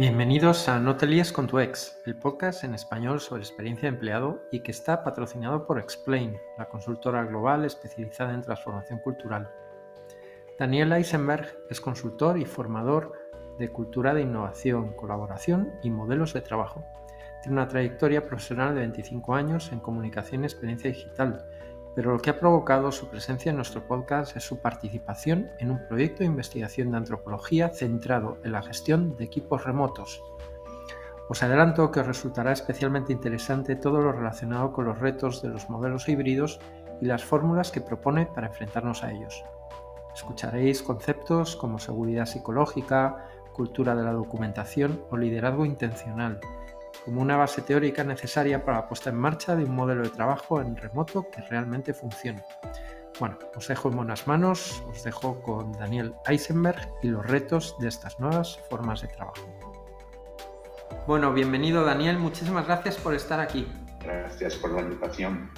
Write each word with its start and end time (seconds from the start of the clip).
Bienvenidos 0.00 0.66
a 0.70 0.80
No 0.80 0.96
con 1.34 1.46
tu 1.46 1.58
ex, 1.58 2.00
el 2.06 2.16
podcast 2.16 2.64
en 2.64 2.72
español 2.72 3.20
sobre 3.20 3.42
experiencia 3.42 3.90
de 3.90 3.96
empleado 3.96 4.42
y 4.50 4.60
que 4.60 4.70
está 4.70 5.04
patrocinado 5.04 5.66
por 5.66 5.78
Explain, 5.78 6.38
la 6.56 6.70
consultora 6.70 7.22
global 7.24 7.66
especializada 7.66 8.32
en 8.32 8.40
transformación 8.40 9.00
cultural. 9.00 9.50
Daniel 10.58 10.94
Eisenberg 10.94 11.54
es 11.68 11.82
consultor 11.82 12.38
y 12.38 12.46
formador 12.46 13.12
de 13.58 13.68
cultura 13.68 14.14
de 14.14 14.22
innovación, 14.22 14.94
colaboración 14.96 15.70
y 15.82 15.90
modelos 15.90 16.32
de 16.32 16.40
trabajo. 16.40 16.82
Tiene 17.42 17.58
una 17.58 17.68
trayectoria 17.68 18.24
profesional 18.24 18.74
de 18.74 18.80
25 18.80 19.34
años 19.34 19.70
en 19.70 19.80
comunicación 19.80 20.44
y 20.44 20.46
experiencia 20.46 20.88
digital 20.88 21.44
pero 21.94 22.12
lo 22.12 22.18
que 22.18 22.30
ha 22.30 22.38
provocado 22.38 22.92
su 22.92 23.08
presencia 23.08 23.50
en 23.50 23.56
nuestro 23.56 23.86
podcast 23.86 24.36
es 24.36 24.44
su 24.44 24.60
participación 24.60 25.50
en 25.58 25.70
un 25.70 25.86
proyecto 25.88 26.20
de 26.20 26.26
investigación 26.26 26.90
de 26.90 26.98
antropología 26.98 27.68
centrado 27.70 28.38
en 28.44 28.52
la 28.52 28.62
gestión 28.62 29.16
de 29.16 29.24
equipos 29.24 29.64
remotos. 29.64 30.22
Os 31.28 31.42
adelanto 31.42 31.90
que 31.90 32.00
os 32.00 32.06
resultará 32.06 32.52
especialmente 32.52 33.12
interesante 33.12 33.76
todo 33.76 34.00
lo 34.00 34.12
relacionado 34.12 34.72
con 34.72 34.84
los 34.84 34.98
retos 34.98 35.42
de 35.42 35.48
los 35.48 35.70
modelos 35.70 36.08
híbridos 36.08 36.60
y 37.00 37.06
las 37.06 37.24
fórmulas 37.24 37.70
que 37.70 37.80
propone 37.80 38.26
para 38.26 38.48
enfrentarnos 38.48 39.04
a 39.04 39.12
ellos. 39.12 39.44
Escucharéis 40.14 40.82
conceptos 40.82 41.54
como 41.56 41.78
seguridad 41.78 42.26
psicológica, 42.26 43.28
cultura 43.52 43.94
de 43.94 44.02
la 44.02 44.12
documentación 44.12 45.04
o 45.10 45.16
liderazgo 45.16 45.64
intencional, 45.64 46.40
como 47.04 47.22
una 47.22 47.36
base 47.36 47.62
teórica 47.62 48.04
necesaria 48.04 48.64
para 48.64 48.78
la 48.78 48.88
puesta 48.88 49.10
en 49.10 49.16
marcha 49.16 49.56
de 49.56 49.64
un 49.64 49.74
modelo 49.74 50.02
de 50.02 50.10
trabajo 50.10 50.60
en 50.60 50.76
remoto 50.76 51.30
que 51.30 51.42
realmente 51.42 51.94
funcione. 51.94 52.42
Bueno, 53.18 53.38
os 53.54 53.68
dejo 53.68 53.88
en 53.88 53.96
buenas 53.96 54.26
manos, 54.26 54.82
os 54.88 55.02
dejo 55.02 55.42
con 55.42 55.72
Daniel 55.72 56.14
Eisenberg 56.26 56.88
y 57.02 57.08
los 57.08 57.26
retos 57.26 57.76
de 57.78 57.88
estas 57.88 58.18
nuevas 58.18 58.58
formas 58.70 59.02
de 59.02 59.08
trabajo. 59.08 59.48
Bueno, 61.06 61.32
bienvenido 61.32 61.84
Daniel, 61.84 62.18
muchísimas 62.18 62.66
gracias 62.66 62.96
por 62.96 63.14
estar 63.14 63.40
aquí. 63.40 63.66
Gracias 64.02 64.56
por 64.56 64.72
la 64.72 64.80
invitación. 64.80 65.50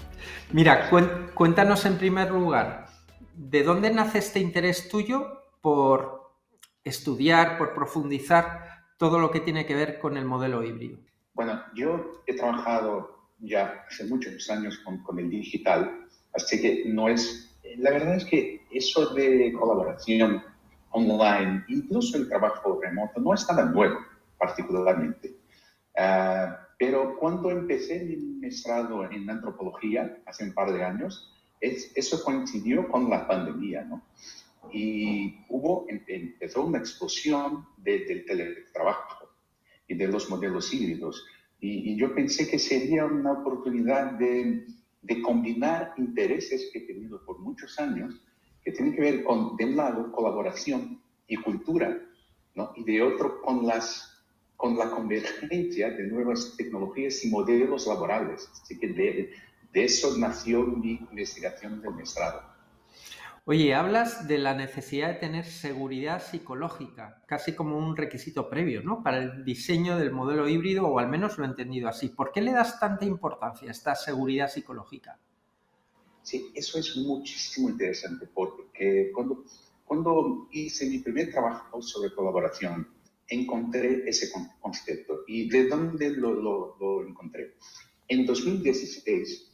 Mira, 0.50 0.90
cuéntanos 1.34 1.84
en 1.86 1.98
primer 1.98 2.30
lugar, 2.30 2.86
¿de 3.34 3.62
dónde 3.62 3.90
nace 3.90 4.18
este 4.18 4.40
interés 4.40 4.88
tuyo 4.88 5.44
por 5.60 6.32
estudiar, 6.84 7.58
por 7.58 7.74
profundizar 7.74 8.86
todo 8.98 9.18
lo 9.18 9.30
que 9.30 9.40
tiene 9.40 9.66
que 9.66 9.74
ver 9.74 9.98
con 9.98 10.16
el 10.16 10.24
modelo 10.24 10.64
híbrido? 10.64 10.98
Bueno, 11.34 11.62
yo 11.74 12.22
he 12.26 12.34
trabajado 12.34 13.26
ya 13.40 13.84
hace 13.88 14.04
muchos 14.04 14.48
años 14.50 14.78
con, 14.84 15.02
con, 15.02 15.18
el 15.18 15.30
digital, 15.30 16.06
así 16.34 16.60
que 16.60 16.84
no 16.86 17.08
es... 17.08 17.56
La 17.78 17.90
verdad 17.90 18.16
es 18.16 18.24
que 18.26 18.66
eso 18.70 19.14
de 19.14 19.52
colaboración 19.58 20.42
online, 20.90 21.64
incluso 21.68 22.18
el 22.18 22.28
trabajo 22.28 22.78
remoto, 22.80 23.20
no 23.20 23.34
es 23.34 23.46
nada 23.48 23.64
nuevo 23.64 23.98
particularmente. 24.38 25.36
Uh, 25.94 26.52
pero 26.78 27.16
cuando 27.16 27.50
empecé 27.50 28.04
mi 28.04 28.16
mestrado 28.16 29.10
en 29.10 29.30
antropología, 29.30 30.18
hace 30.26 30.44
un 30.44 30.52
par 30.52 30.72
de 30.72 30.82
años, 30.82 31.32
es, 31.60 31.92
eso 31.94 32.22
coincidió 32.24 32.88
con 32.88 33.08
la 33.08 33.26
pandemia, 33.26 33.84
¿no? 33.84 34.02
Y 34.72 35.44
hubo, 35.48 35.86
em, 35.88 36.02
empezó 36.08 36.64
una 36.64 36.78
explosión 36.78 37.66
de, 37.76 38.04
del 38.04 38.24
teletrabajo 38.24 39.21
de 39.94 40.08
los 40.08 40.28
modelos 40.30 40.72
híbridos. 40.72 41.26
Y, 41.60 41.96
yo 41.96 42.14
pensé 42.14 42.48
que 42.48 42.58
sería 42.58 43.06
una 43.06 43.32
oportunidad 43.32 44.12
de, 44.12 44.66
de, 45.02 45.22
combinar 45.22 45.94
intereses 45.96 46.70
que 46.72 46.80
he 46.80 46.86
tenido 46.86 47.24
por 47.24 47.38
muchos 47.38 47.78
años, 47.78 48.20
que 48.64 48.72
tienen 48.72 48.94
que 48.94 49.00
ver 49.00 49.24
con, 49.24 49.56
de 49.56 49.64
un 49.66 49.76
lado, 49.76 50.10
colaboración 50.12 51.00
y 51.28 51.36
cultura, 51.36 52.00
¿no? 52.54 52.72
y 52.76 52.84
de 52.84 53.02
otro, 53.02 53.40
con, 53.42 53.66
las, 53.66 54.22
con 54.56 54.76
la 54.76 54.90
convergencia 54.90 55.90
de 55.90 56.08
nuevas 56.08 56.54
tecnologías 56.56 57.24
y 57.24 57.30
modelos 57.30 57.86
laborales. 57.86 58.48
Así 58.52 58.78
que 58.78 58.88
de, 58.88 59.32
de 59.72 59.84
eso 59.84 60.16
nació 60.18 60.62
mi 60.62 60.98
investigación 61.10 61.80
del 61.80 61.94
mestrado. 61.94 62.51
Oye, 63.44 63.74
hablas 63.74 64.28
de 64.28 64.38
la 64.38 64.54
necesidad 64.54 65.08
de 65.08 65.14
tener 65.14 65.44
seguridad 65.44 66.22
psicológica, 66.22 67.24
casi 67.26 67.56
como 67.56 67.76
un 67.76 67.96
requisito 67.96 68.48
previo, 68.48 68.84
¿no? 68.84 69.02
Para 69.02 69.18
el 69.18 69.44
diseño 69.44 69.98
del 69.98 70.12
modelo 70.12 70.48
híbrido, 70.48 70.86
o 70.86 71.00
al 71.00 71.08
menos 71.08 71.38
lo 71.38 71.44
he 71.44 71.48
entendido 71.48 71.88
así. 71.88 72.08
¿Por 72.08 72.30
qué 72.30 72.40
le 72.40 72.52
das 72.52 72.78
tanta 72.78 73.04
importancia 73.04 73.66
a 73.66 73.72
esta 73.72 73.96
seguridad 73.96 74.48
psicológica? 74.48 75.18
Sí, 76.22 76.52
eso 76.54 76.78
es 76.78 76.96
muchísimo 76.98 77.68
interesante, 77.68 78.28
porque 78.32 79.10
cuando, 79.12 79.44
cuando 79.84 80.46
hice 80.52 80.88
mi 80.88 81.00
primer 81.00 81.32
trabajo 81.32 81.82
sobre 81.82 82.14
colaboración, 82.14 82.86
encontré 83.26 84.08
ese 84.08 84.30
concepto. 84.60 85.24
¿Y 85.26 85.48
de 85.48 85.66
dónde 85.66 86.10
lo, 86.10 86.32
lo, 86.32 86.76
lo 86.78 87.08
encontré? 87.08 87.56
En 88.06 88.24
2016, 88.24 89.50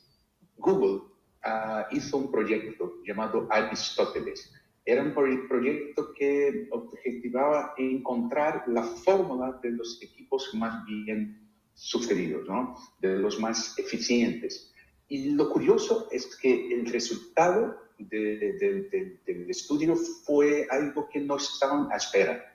Google 0.59 1.18
uh, 1.45 1.95
hizo 1.95 2.17
un 2.19 2.31
proyecto 2.31 3.03
llamado 3.05 3.47
Aristóteles. 3.51 4.53
Era 4.85 5.03
un 5.03 5.13
proyecto 5.13 6.15
que 6.15 6.67
objetivaba 6.71 7.75
encontrar 7.77 8.65
la 8.69 8.83
fórmula 8.83 9.59
de 9.63 9.73
los 9.73 10.03
equipos 10.03 10.55
más 10.55 10.85
bien 10.87 11.47
sugeridos, 11.75 12.49
¿no? 12.49 12.75
de 13.01 13.19
los 13.19 13.39
más 13.39 13.79
eficientes. 13.79 14.73
Y 15.09 15.31
lo 15.33 15.51
curioso 15.51 16.09
es 16.11 16.37
que 16.37 16.73
el 16.75 16.87
resultado 16.87 17.79
de, 17.99 18.55
de, 18.59 18.89
de, 18.91 19.21
del 19.27 19.51
estudio 19.51 19.95
fue 19.97 20.67
algo 20.71 21.09
que 21.09 21.21
no 21.21 21.37
estaban 21.37 21.93
a 21.93 21.97
espera. 21.97 22.55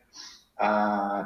Uh, 0.60 1.26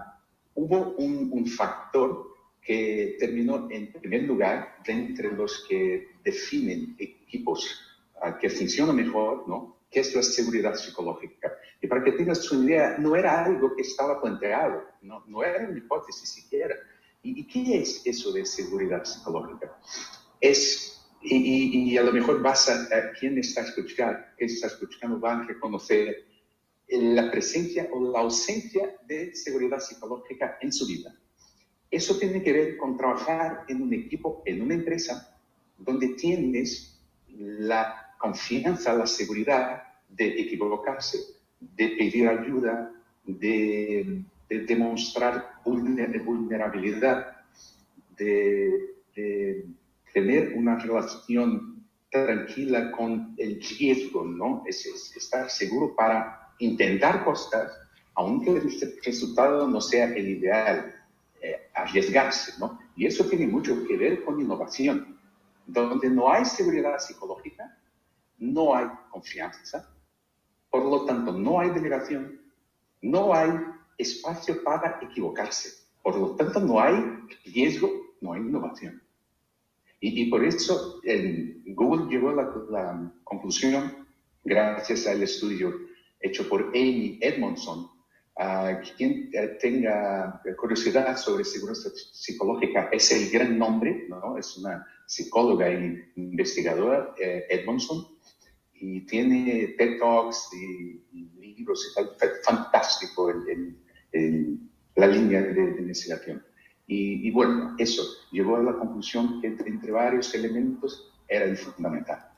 hubo 0.56 0.96
un, 0.97 1.29
un 1.31 1.47
factor 1.47 2.35
que 2.62 3.16
terminó 3.17 3.69
en 3.72 3.94
primer 3.94 4.23
lugar 4.23 4.79
entre 4.85 5.31
los 5.31 5.66
que 5.69 6.09
definen 6.23 6.97
equipos 7.27 7.79
uh, 8.15 8.38
que 8.39 8.49
funcionan 8.49 8.95
mejor, 8.95 9.47
¿no? 9.47 9.77
que 9.89 10.01
es 10.01 10.15
la 10.15 10.23
seguridad 10.23 10.75
psicológica. 10.75 11.53
Y 11.81 11.88
para 11.88 12.03
que 12.03 12.11
tengas 12.13 12.51
una 12.51 12.65
idea, 12.65 12.97
no 12.97 13.15
era 13.15 13.45
algo 13.45 13.75
que 13.75 13.81
estaba 13.83 14.21
planteado, 14.21 14.83
no, 15.01 15.23
no 15.27 15.43
era 15.43 15.67
una 15.67 15.77
hipótesis 15.77 16.29
siquiera. 16.29 16.75
¿Y, 17.23 17.41
¿Y, 17.41 17.47
qué 17.47 17.79
es 17.79 18.01
eso 18.05 18.31
de 18.31 18.45
seguridad 18.45 19.03
psicológica? 19.05 19.79
Es, 20.41 21.01
y, 21.21 21.91
y 21.91 21.97
a 21.97 22.03
lo 22.03 22.11
mejor 22.11 22.41
vas 22.41 22.69
a, 22.69 22.83
a 22.95 23.11
quien 23.13 23.37
está 23.37 23.61
escuchando, 23.61 24.19
que 24.37 24.45
está 24.45 24.67
escuchando 24.67 25.19
va 25.19 25.39
a 25.39 25.43
reconocer 25.43 26.25
la 26.89 27.29
presencia 27.31 27.89
o 27.91 28.11
la 28.11 28.19
ausencia 28.19 28.97
de 29.05 29.35
seguridad 29.35 29.79
psicológica 29.79 30.57
en 30.61 30.71
su 30.71 30.85
vida. 30.85 31.13
Eso 31.89 32.17
tiene 32.17 32.43
que 32.43 32.53
ver 32.53 32.77
con 32.77 32.97
trabajar 32.97 33.66
en 33.67 33.81
un 33.81 33.93
equipo, 33.93 34.41
en 34.45 34.61
una 34.61 34.75
empresa, 34.75 35.39
donde 35.77 36.09
tienes 36.09 36.97
la 37.37 38.13
confianza, 38.17 38.93
la 38.93 39.07
seguridad 39.07 39.83
de 40.09 40.41
equivocarse, 40.41 41.19
de 41.59 41.89
pedir 41.89 42.27
ayuda, 42.27 42.91
de, 43.25 44.23
de 44.49 44.59
demostrar 44.65 45.61
vulnerabilidad, 45.65 47.37
de, 48.17 48.93
tener 50.13 50.53
una 50.55 50.77
relación 50.77 51.85
tranquila 52.09 52.91
con 52.91 53.35
el 53.37 53.61
riesgo, 53.61 54.23
¿no? 54.25 54.63
Es, 54.65 54.85
es 54.85 55.15
estar 55.15 55.49
seguro 55.49 55.95
para 55.95 56.53
intentar 56.59 57.23
cosas, 57.23 57.71
aunque 58.15 58.51
el 58.51 58.97
resultado 59.03 59.67
no 59.67 59.81
sea 59.81 60.05
el 60.15 60.27
ideal 60.27 60.95
eh, 61.41 61.69
arriesgarse, 61.75 62.53
¿no? 62.59 62.79
Y 62.95 63.05
eso 63.05 63.25
tiene 63.25 63.47
mucho 63.47 63.85
que 63.85 63.95
ver 63.95 64.23
con 64.23 64.39
innovación. 64.39 65.16
Donde 65.67 66.09
no 66.09 66.31
hay 66.31 66.45
seguridad 66.45 66.97
psicológica, 66.97 67.78
no 68.39 68.75
hay 68.75 68.88
confianza, 69.11 69.94
por 70.69 70.85
lo 70.85 71.05
tanto 71.05 71.31
no 71.31 71.59
hay 71.59 71.69
delegación, 71.69 72.41
no 73.01 73.33
hay 73.33 73.50
espacio 73.97 74.64
para 74.64 74.99
equivocarse, 75.02 75.85
por 76.02 76.17
lo 76.17 76.35
tanto 76.35 76.59
no 76.59 76.79
hay 76.79 76.96
riesgo, 77.46 77.90
no 78.22 78.34
hay 78.34 78.41
innovación. 78.41 79.02
Y, 79.99 80.29
por 80.29 80.43
eso 80.46 81.02
Google 81.66 82.08
llegó 82.08 82.29
a 82.29 82.35
la 82.35 83.11
conclusión, 83.23 84.08
gracias 84.43 85.08
al 85.08 85.23
estudio 85.23 85.73
hecho 86.19 86.47
por 86.47 86.67
Amy 86.69 87.17
Edmondson, 87.22 87.90
Uh, 88.39 88.78
quien 88.95 89.31
eh, 89.34 89.57
tenga 89.59 90.39
curiosidad 90.59 91.17
sobre 91.17 91.43
seguridad 91.43 91.91
psicológica 92.13 92.87
es 92.91 93.11
el 93.11 93.31
gran 93.31 93.57
nombre, 93.57 94.05
¿no? 94.07 94.37
Es 94.37 94.55
una 94.57 94.85
psicóloga 95.07 95.67
e 95.67 96.13
investigadora, 96.16 97.16
eh, 97.19 97.47
Edmondson, 97.49 98.05
y 98.75 99.01
tiene 99.07 99.73
TED 99.75 99.97
Talks 99.97 100.49
y, 100.53 101.01
libros 101.39 101.91
y 101.91 101.95
tal, 101.95 102.11
fantástico 102.43 103.31
en, 103.31 104.69
la 104.95 105.07
línea 105.07 105.41
de, 105.41 105.53
de 105.53 105.81
investigación. 105.81 106.43
Y, 106.85 107.28
y, 107.28 107.31
bueno, 107.31 107.75
eso 107.79 108.03
llevó 108.31 108.57
a 108.57 108.63
la 108.63 108.73
conclusión 108.73 109.41
que 109.41 109.47
entre, 109.47 109.69
entre 109.69 109.91
varios 109.91 110.33
elementos 110.35 111.11
era 111.28 111.45
el 111.45 111.57
fundamental. 111.57 112.36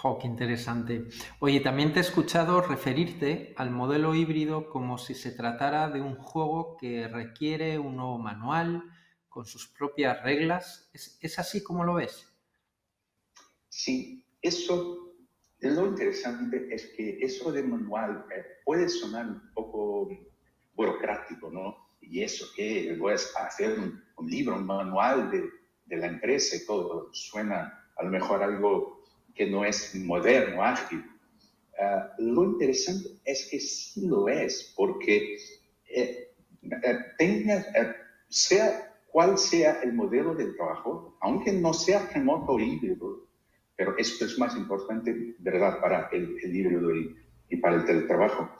Jo, 0.00 0.16
qué 0.16 0.28
interesante. 0.28 1.08
Oye, 1.40 1.58
también 1.58 1.92
te 1.92 1.98
he 1.98 2.02
escuchado 2.02 2.60
referirte 2.60 3.52
al 3.56 3.72
modelo 3.72 4.14
híbrido 4.14 4.70
como 4.70 4.96
si 4.96 5.12
se 5.12 5.32
tratara 5.32 5.90
de 5.90 6.00
un 6.00 6.14
juego 6.14 6.76
que 6.76 7.08
requiere 7.08 7.80
un 7.80 7.96
nuevo 7.96 8.16
manual 8.16 8.84
con 9.28 9.44
sus 9.44 9.66
propias 9.66 10.22
reglas. 10.22 10.88
¿Es, 10.92 11.36
así 11.40 11.64
como 11.64 11.82
lo 11.82 11.94
ves? 11.94 12.32
Sí, 13.68 14.24
eso, 14.40 15.16
lo 15.58 15.86
interesante 15.88 16.72
es 16.72 16.92
que 16.96 17.18
eso 17.20 17.50
de 17.50 17.64
manual 17.64 18.24
eh, 18.32 18.44
puede 18.64 18.88
sonar 18.88 19.26
un 19.26 19.52
poco 19.52 20.08
burocrático, 20.74 21.50
¿no? 21.50 21.96
Y 22.00 22.22
eso 22.22 22.46
que 22.54 22.94
voy 22.96 23.14
hacer 23.14 23.76
un, 23.76 24.30
libro, 24.30 24.54
un 24.54 24.64
manual 24.64 25.28
de, 25.32 25.50
de 25.86 25.96
la 25.96 26.06
empresa 26.06 26.54
y 26.54 26.64
todo, 26.64 27.12
suena 27.12 27.90
a 27.96 28.04
lo 28.04 28.10
mejor 28.10 28.44
algo 28.44 28.97
que 29.38 29.46
no 29.46 29.64
es 29.64 29.94
moderno, 29.94 30.62
ágil. 30.62 31.02
Ah, 31.80 32.12
lo 32.18 32.42
interesante 32.44 33.08
es 33.24 33.48
que 33.48 33.60
sí 33.60 34.06
lo 34.08 34.28
es, 34.28 34.74
porque 34.76 35.36
eh, 35.88 36.32
eh, 36.62 36.98
tenga, 37.16 37.54
eh, 37.54 37.94
sea 38.28 38.96
cual 39.06 39.38
sea 39.38 39.80
el 39.82 39.92
modelo 39.92 40.34
de 40.34 40.52
trabajo, 40.54 41.16
aunque 41.20 41.52
no 41.52 41.72
sea 41.72 42.10
remoto 42.12 42.52
o 42.52 42.60
híbrido, 42.60 43.28
pero 43.76 43.96
esto 43.96 44.24
es 44.24 44.36
más 44.38 44.56
importante, 44.56 45.36
¿verdad?, 45.38 45.80
para 45.80 46.08
el, 46.10 46.36
el 46.42 46.56
híbrido 46.56 46.94
y, 46.94 47.16
y, 47.48 47.56
para 47.58 47.76
el 47.76 47.84
teletrabajo. 47.84 48.50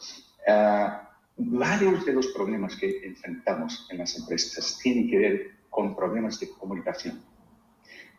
Ah, 0.46 1.10
varios 1.36 2.06
de 2.06 2.12
los 2.12 2.28
problemas 2.28 2.76
que 2.76 3.04
enfrentamos 3.04 3.88
en 3.90 3.98
las 3.98 4.16
empresas 4.16 4.78
tienen 4.80 5.10
que 5.10 5.18
ver 5.18 5.50
con 5.70 5.96
problemas 5.96 6.38
de 6.38 6.48
comunicación, 6.50 7.20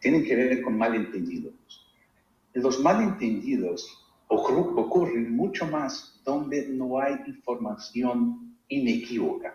tienen 0.02 0.26
que 0.26 0.36
ver 0.36 0.62
con 0.62 0.78
malentendidos 0.78 1.89
los 2.62 2.80
malentendidos 2.80 4.06
ocurren 4.28 5.36
mucho 5.36 5.66
más 5.66 6.22
donde 6.24 6.68
no 6.68 7.00
hay 7.00 7.16
información 7.26 8.58
inequívoca, 8.68 9.54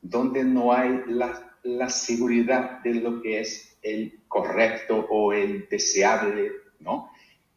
donde 0.00 0.44
no 0.44 0.72
hay 0.72 1.02
la, 1.08 1.42
seguridad 1.88 2.80
de 2.82 2.94
lo 2.94 3.20
que 3.20 3.40
es 3.40 3.76
el 3.82 4.20
correcto 4.28 5.04
o 5.10 5.32
el 5.32 5.68
deseable, 5.68 6.52
¿no? 6.78 7.10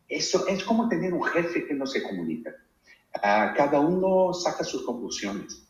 Eso 0.08 0.48
es 0.48 0.64
como 0.64 0.90
tener 0.90 1.14
un 1.14 1.24
jefe 1.24 1.68
que 1.68 1.76
no 1.76 1.86
se 1.86 2.02
comunica. 2.02 2.52
Ah, 3.22 3.54
cada 3.56 3.80
uno 3.80 4.34
saca 4.34 4.64
sus 4.64 4.84
conclusiones 4.84 5.68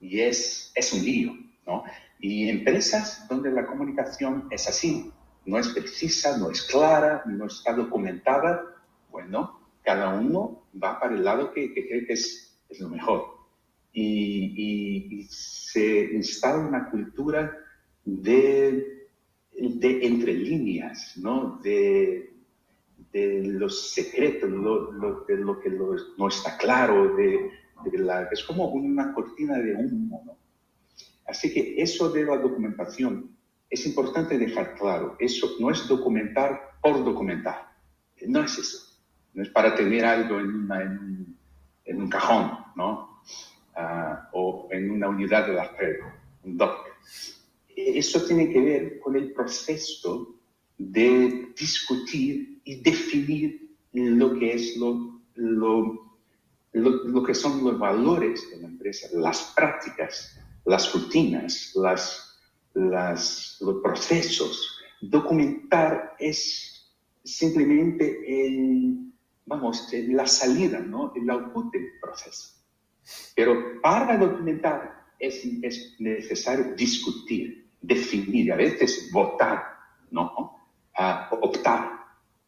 y 0.00 0.20
es, 0.20 0.72
es 0.74 0.92
un 0.94 1.04
lío, 1.04 1.32
¿no? 1.66 1.84
Y 2.18 2.48
empresas 2.48 3.28
donde 3.28 3.50
la 3.50 3.66
comunicación 3.66 4.48
es 4.50 4.66
así, 4.66 5.12
no 5.46 5.58
es 5.58 5.68
precisa, 5.68 6.36
no 6.38 6.50
es 6.50 6.62
clara, 6.62 7.22
no 7.26 7.46
está 7.46 7.72
documentada, 7.72 8.62
bueno, 9.10 9.60
cada 9.82 10.14
uno 10.14 10.64
va 10.82 11.00
para 11.00 11.14
el 11.14 11.24
lado 11.24 11.52
que, 11.52 11.72
cree 11.72 12.06
que 12.06 12.12
es, 12.12 12.58
es, 12.68 12.80
lo 12.80 12.88
mejor. 12.88 13.26
Y, 13.92 15.26
se 15.28 16.14
instala 16.14 16.66
una 16.66 16.90
cultura 16.90 17.56
de, 18.04 19.08
de 19.52 20.06
entre 20.06 20.32
líneas, 20.34 21.14
¿no? 21.16 21.60
De, 21.62 22.32
de 23.12 23.44
los 23.44 23.92
secretos, 23.92 24.50
de 24.50 25.36
lo 25.36 25.60
que 25.60 25.70
no 25.70 26.28
está 26.28 26.56
claro, 26.56 27.14
de, 27.14 27.50
la, 27.92 28.28
es 28.30 28.42
como 28.44 28.68
una 28.70 29.12
cortina 29.12 29.58
de 29.58 29.74
humo, 29.74 30.22
¿no? 30.24 30.36
Así 31.26 31.52
que 31.52 31.80
eso 31.80 32.10
de 32.10 32.24
la 32.24 32.36
documentación 32.38 33.36
es 33.72 33.86
importante 33.86 34.36
dejar 34.36 34.74
claro, 34.74 35.16
eso 35.18 35.56
no 35.58 35.70
es 35.70 35.88
documentar 35.88 36.76
por 36.82 37.02
documentar, 37.02 37.72
no 38.26 38.44
es 38.44 38.58
eso, 38.58 39.00
no 39.32 39.42
es 39.42 39.48
para 39.48 39.74
tener 39.74 40.04
algo 40.04 40.40
en, 40.40 41.36
en, 41.86 42.02
un 42.02 42.08
cajón, 42.10 42.52
¿no? 42.76 43.22
Ah, 43.74 44.28
o 44.34 44.68
en 44.70 44.90
una 44.90 45.08
unidad 45.08 45.46
de 45.46 45.54
la 45.54 45.68
red, 45.68 45.96
un 46.44 46.58
doc. 46.58 46.86
Eso 47.74 48.22
tiene 48.26 48.52
que 48.52 48.60
ver 48.60 49.00
con 49.00 49.16
el 49.16 49.32
proceso 49.32 50.34
de 50.76 51.54
discutir 51.58 52.60
y 52.64 52.82
definir 52.82 53.70
lo 53.94 54.38
que 54.38 54.52
es 54.52 54.76
lo, 54.76 55.18
lo, 55.36 56.18
lo 56.74 57.22
que 57.22 57.34
son 57.34 57.64
los 57.64 57.78
valores 57.78 58.50
de 58.50 58.58
la 58.58 58.66
empresa, 58.66 59.08
las 59.14 59.50
prácticas, 59.56 60.38
las 60.66 60.92
rutinas, 60.92 61.72
las 61.74 62.31
las, 62.74 63.58
los 63.60 63.82
procesos. 63.82 64.78
Documentar 65.00 66.14
es 66.18 66.92
simplemente 67.24 68.22
el, 68.26 69.12
vamos, 69.46 69.88
la 69.92 70.26
salida, 70.26 70.78
¿no? 70.80 71.12
el 71.14 71.28
output 71.30 71.72
del 71.72 71.86
proceso. 72.00 72.54
Pero 73.34 73.80
para 73.80 74.16
documentar 74.16 75.06
es, 75.18 75.44
es 75.62 75.96
necesario 75.98 76.74
discutir, 76.74 77.66
definir, 77.80 78.52
a 78.52 78.56
veces 78.56 79.10
votar, 79.12 79.62
¿no? 80.10 80.56
optar. 81.40 82.02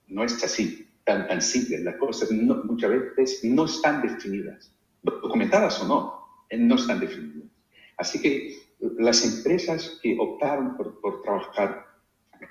No 0.08 0.22
es 0.24 0.42
así, 0.44 0.88
tan, 1.04 1.26
tan 1.26 1.40
simple. 1.40 1.78
Las 1.80 1.96
cosas 1.96 2.30
muchas 2.30 2.90
veces 3.16 3.44
no 3.44 3.64
están 3.64 4.02
definidas. 4.02 4.72
Documentadas 5.02 5.80
o 5.80 5.88
no, 5.88 6.46
no 6.56 6.74
están 6.76 7.00
definidas. 7.00 7.48
Así 7.96 8.20
que 8.20 8.73
las 8.98 9.24
empresas 9.24 9.98
que 10.02 10.16
optaron 10.18 10.76
por, 10.76 11.22
trabajar 11.22 11.86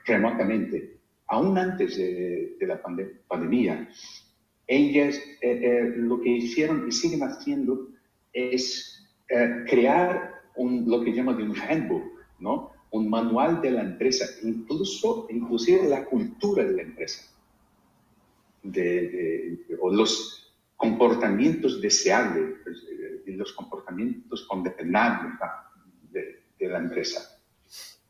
remotamente, 0.06 0.98
aún 1.28 1.58
antes 1.58 1.98
de, 1.98 2.56
la 2.62 2.82
pandemia, 3.28 3.90
ellas 4.68 5.16
eh, 5.42 5.60
eh, 5.62 5.94
lo 5.98 6.22
que 6.22 6.30
hicieron 6.30 6.88
y 6.88 6.92
siguen 6.92 7.24
haciendo 7.24 7.90
es 8.32 9.06
eh, 9.30 9.66
crear 9.70 10.42
un, 10.56 10.86
lo 10.88 11.04
que 11.04 11.14
llaman 11.14 11.42
un 11.42 11.56
handbook, 11.56 12.04
¿no? 12.40 12.72
un 12.92 13.10
manual 13.10 13.62
de 13.62 13.72
la 13.72 13.82
empresa, 13.82 14.26
incluso 14.44 15.28
inclusive 15.30 15.90
la 15.90 16.06
cultura 16.06 16.64
de 16.64 16.74
la 16.74 16.82
empresa, 16.84 17.24
de, 18.62 19.66
o 19.82 19.92
los 19.92 20.54
comportamientos 20.78 21.82
deseables, 21.82 22.56
pues, 22.64 22.86
los 23.26 23.54
comportamientos 23.54 24.44
condenables 24.44 25.34
de, 26.63 26.69
la 26.69 26.80
empresa. 26.80 27.39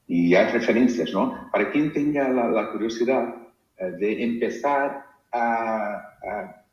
Y 0.08 0.36
hay 0.36 0.52
referencias, 0.52 1.12
¿no? 1.14 1.50
Para 1.52 1.72
quien 1.72 1.94
tenga 1.94 2.30
la, 2.30 2.72
curiosidad 2.72 3.36
eh, 3.78 3.92
de 4.00 4.24
empezar 4.24 5.06
a, 5.32 6.02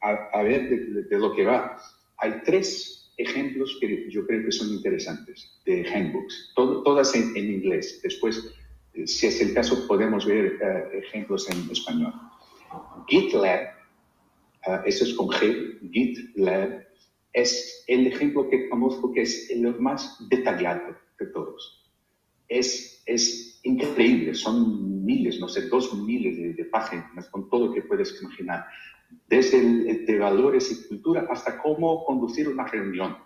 a, 0.00 0.42
ver 0.42 0.68
de, 1.08 1.18
lo 1.18 1.34
que 1.34 1.44
va, 1.44 1.76
hay 2.18 2.42
tres 2.44 3.12
ejemplos 3.16 3.78
que 3.80 4.10
yo 4.10 4.26
creo 4.26 4.44
que 4.44 4.52
son 4.52 4.68
interesantes 4.68 5.60
de 5.64 5.86
handbooks, 5.88 6.52
todas 6.54 7.14
en, 7.14 7.36
inglés. 7.36 8.00
Después, 8.02 8.52
eh, 8.94 9.06
si 9.06 9.26
es 9.26 9.40
el 9.40 9.54
caso, 9.54 9.86
podemos 9.86 10.26
ver 10.26 10.58
eh, 10.60 10.98
ejemplos 11.04 11.48
en 11.50 11.70
español. 11.70 12.12
GitLab, 13.08 13.68
eso 14.84 15.04
es 15.04 15.14
con 15.14 15.28
G, 15.28 15.78
GitLab, 15.90 16.86
es 17.32 17.84
el 17.86 18.06
ejemplo 18.06 18.48
que 18.48 18.68
conozco 18.68 19.12
que 19.12 19.22
es 19.22 19.50
el 19.50 19.78
más 19.80 20.16
detallado 20.28 20.96
de 21.20 21.26
todos. 21.26 21.90
Es, 22.48 23.02
es 23.06 23.60
increíble, 23.62 24.34
son 24.34 25.04
miles, 25.04 25.38
no 25.38 25.48
sé, 25.48 25.68
dos 25.68 25.94
miles 25.94 26.56
de, 26.56 26.64
páginas 26.64 27.28
con 27.30 27.48
todo 27.48 27.66
lo 27.66 27.74
que 27.74 27.82
puedes 27.82 28.20
imaginar, 28.20 28.64
desde 29.28 29.58
el, 29.58 30.06
de 30.06 30.18
valores 30.18 30.70
y 30.72 30.88
cultura 30.88 31.26
hasta 31.30 31.60
cómo 31.62 32.04
conducir 32.04 32.48
una 32.48 32.66
reunión. 32.66 33.16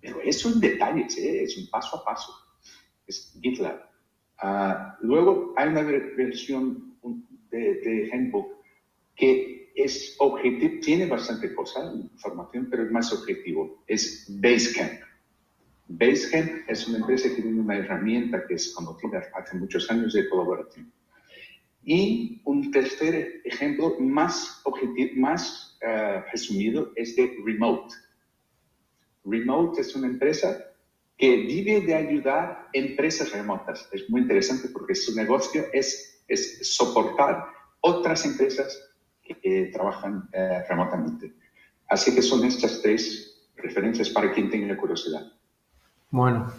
Pero 0.00 0.20
eso 0.20 0.50
en 0.50 0.60
detalles, 0.60 1.16
¿eh? 1.18 1.44
es 1.44 1.56
un 1.56 1.68
paso 1.70 1.96
a 1.96 2.04
paso. 2.04 2.32
Es 3.06 3.38
GitLab. 3.40 3.88
Ah, 4.38 4.96
luego 5.00 5.54
hay 5.56 5.68
una 5.68 5.82
versión 5.82 6.96
de, 7.50 7.74
de 7.74 8.10
Handbook 8.12 8.58
que 9.16 9.72
es 9.74 10.16
objetivo, 10.18 10.80
tiene 10.80 11.06
bastante 11.06 11.54
cosa, 11.54 11.92
información, 11.94 12.68
pero 12.70 12.84
es 12.84 12.90
más 12.90 13.12
objetivo. 13.12 13.82
Es 13.86 14.26
Basecamp. 14.40 15.07
Basecamp 15.88 16.68
es 16.68 16.86
una 16.86 16.98
empresa 16.98 17.28
que 17.30 17.42
tiene 17.42 17.60
una 17.60 17.78
herramienta 17.78 18.46
que 18.46 18.54
es 18.54 18.72
conocida 18.74 19.22
hace 19.34 19.56
muchos 19.56 19.90
años 19.90 20.12
de 20.12 20.28
colaboración. 20.28 20.92
Y 21.82 22.42
un 22.44 22.70
tercer 22.70 23.40
ejemplo 23.44 23.96
más, 23.98 24.60
objetivo, 24.64 25.12
más 25.16 25.78
uh, 25.82 26.20
resumido 26.30 26.92
es 26.94 27.16
de 27.16 27.34
Remote. 27.44 27.94
Remote 29.24 29.80
es 29.80 29.94
una 29.96 30.08
empresa 30.08 30.68
que 31.16 31.36
vive 31.36 31.80
de 31.80 31.94
ayudar 31.94 32.68
empresas 32.72 33.32
remotas. 33.32 33.88
Es 33.90 34.08
muy 34.10 34.20
interesante 34.20 34.68
porque 34.68 34.94
su 34.94 35.14
negocio 35.16 35.64
es, 35.72 36.22
es 36.28 36.74
soportar 36.76 37.46
otras 37.80 38.24
empresas 38.24 38.88
que 39.22 39.70
trabajan 39.72 40.28
eh, 40.32 40.62
remotamente. 40.68 41.34
Así 41.88 42.14
que 42.14 42.22
son 42.22 42.44
estas 42.44 42.80
tres 42.82 43.48
referencias 43.56 44.10
para 44.10 44.32
quien 44.32 44.48
tenga 44.48 44.76
curiosidad. 44.76 45.37
Bueno, 46.10 46.52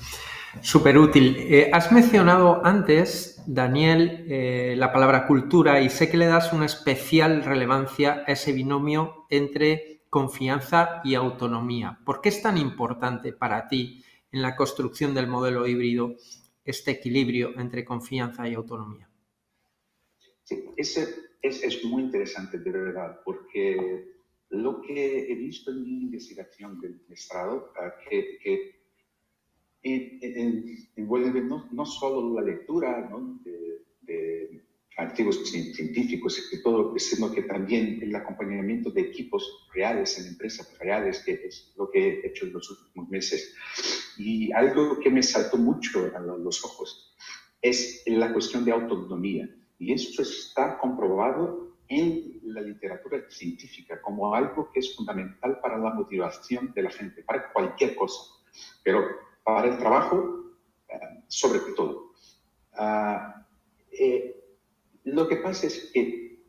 Súper 0.61 0.97
útil. 0.97 1.37
Eh, 1.37 1.69
has 1.71 1.91
mencionado 1.91 2.65
antes, 2.65 3.41
Daniel, 3.45 4.25
eh, 4.27 4.75
la 4.77 4.91
palabra 4.91 5.27
cultura 5.27 5.79
y 5.79 5.89
sé 5.89 6.09
que 6.09 6.17
le 6.17 6.25
das 6.25 6.53
una 6.53 6.65
especial 6.65 7.43
relevancia 7.43 8.23
a 8.25 8.31
ese 8.31 8.51
binomio 8.51 9.25
entre 9.29 10.01
confianza 10.09 11.01
y 11.03 11.13
autonomía. 11.13 11.99
¿Por 12.03 12.19
qué 12.19 12.29
es 12.29 12.41
tan 12.41 12.57
importante 12.57 13.31
para 13.31 13.67
ti 13.67 14.03
en 14.31 14.41
la 14.41 14.55
construcción 14.55 15.13
del 15.13 15.27
modelo 15.27 15.67
híbrido 15.67 16.15
este 16.65 16.91
equilibrio 16.91 17.57
entre 17.59 17.85
confianza 17.85 18.47
y 18.47 18.55
autonomía? 18.55 19.07
Sí, 20.43 20.65
ese 20.77 21.15
es, 21.41 21.85
muy 21.85 22.03
interesante 22.03 22.57
de 22.57 22.71
verdad, 22.71 23.19
porque 23.23 24.13
lo 24.49 24.81
que 24.81 25.31
he 25.31 25.35
visto 25.35 25.69
en 25.69 25.83
mi 25.83 26.01
investigación 26.01 26.81
del 26.81 27.01
maestrado, 27.07 27.71
ah, 27.79 27.93
que 28.09 28.78
envuelve 29.83 31.41
no, 31.41 31.67
no, 31.71 31.85
solo 31.85 32.39
la 32.39 32.45
lectura 32.45 33.07
¿no? 33.09 33.39
de, 33.43 33.85
de, 34.01 34.63
artículos 34.97 35.49
científicos 35.49 36.51
y 36.51 36.61
todo, 36.61 36.93
sino 36.97 37.31
que 37.31 37.43
también 37.43 37.99
el 38.01 38.13
acompañamiento 38.13 38.91
de 38.91 39.01
equipos 39.01 39.69
reales 39.73 40.19
en 40.19 40.27
empresas 40.27 40.77
reales, 40.77 41.23
que 41.23 41.33
es 41.45 41.73
lo 41.77 41.89
que 41.89 41.99
he 41.99 42.27
hecho 42.27 42.45
en 42.45 42.53
los 42.53 42.69
últimos 42.69 43.09
meses. 43.09 43.55
Y 44.17 44.51
algo 44.51 44.99
que 44.99 45.09
me 45.09 45.23
saltó 45.23 45.57
mucho 45.57 46.11
a 46.13 46.19
los 46.19 46.65
ojos 46.65 47.15
es 47.61 48.03
la 48.07 48.33
cuestión 48.33 48.65
de 48.65 48.73
autonomía. 48.73 49.49
Y 49.77 49.93
eso 49.93 50.21
está 50.21 50.77
comprobado 50.77 51.77
en 51.87 52.39
la 52.43 52.61
literatura 52.61 53.23
científica 53.29 54.01
como 54.01 54.35
algo 54.35 54.69
que 54.71 54.79
es 54.79 54.95
fundamental 54.95 55.59
para 55.61 55.77
la 55.77 55.93
motivación 55.93 56.71
de 56.75 56.83
la 56.83 56.91
gente, 56.91 57.23
para 57.23 57.51
cualquier 57.51 57.95
cosa. 57.95 58.21
Pero 58.83 59.28
para 59.55 59.67
el 59.67 59.77
trabajo, 59.77 60.45
eh, 60.89 61.23
sobre 61.27 61.59
todo. 61.75 62.13
Ah, 62.73 63.45
eh, 63.91 64.35
lo 65.05 65.27
que 65.27 65.37
pasa 65.37 65.65
es 65.67 65.89
que 65.91 66.43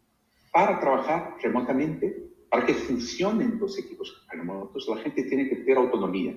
para 0.53 0.79
trabajar 0.79 1.37
remotamente, 1.43 2.31
para 2.51 2.67
que 2.67 2.75
funcionen 2.75 3.59
los 3.59 3.79
equipos 3.79 4.27
remotos, 4.29 4.87
la 4.89 4.99
gente 4.99 5.23
tiene 5.23 5.49
que 5.49 5.57
tener 5.57 5.79
autonomía. 5.79 6.37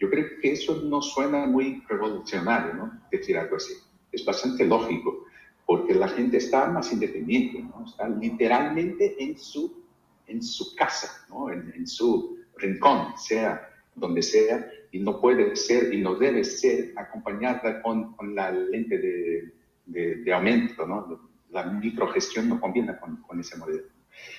Yo 0.00 0.08
creo 0.08 0.26
que 0.40 0.52
eso 0.52 0.80
no 0.82 1.02
suena 1.02 1.46
muy 1.46 1.82
revolucionario, 1.88 2.74
¿no? 2.74 3.02
Decir 3.10 3.36
algo 3.36 3.56
así. 3.56 3.74
Es 4.10 4.24
bastante 4.24 4.64
lógico, 4.64 5.26
porque 5.66 5.94
la 5.94 6.08
gente 6.08 6.38
está 6.38 6.68
más 6.70 6.90
independiente, 6.90 7.60
¿no? 7.62 7.84
Está 7.84 8.08
literalmente 8.08 9.22
en 9.22 9.36
su, 9.36 9.84
en 10.26 10.42
su 10.42 10.74
casa, 10.74 11.26
¿no? 11.28 11.50
En, 11.50 11.70
en 11.74 11.86
su 11.86 12.38
rincón, 12.56 13.12
sea 13.18 13.68
donde 13.94 14.22
sea, 14.22 14.70
y 14.90 15.00
no 15.00 15.20
puede 15.20 15.54
ser 15.56 15.92
y 15.92 16.00
no 16.00 16.14
debe 16.14 16.44
ser 16.44 16.92
acompañada 16.96 17.82
con, 17.82 18.14
con 18.14 18.34
la 18.34 18.50
lente 18.50 18.98
de, 18.98 19.52
de, 19.86 20.16
de, 20.16 20.32
aumento, 20.32 20.86
¿no? 20.86 21.30
La 21.50 21.64
microgestión 21.64 22.48
no 22.48 22.60
conviene 22.60 22.98
con, 22.98 23.16
con 23.22 23.40
ese 23.40 23.56
modelo. 23.56 23.84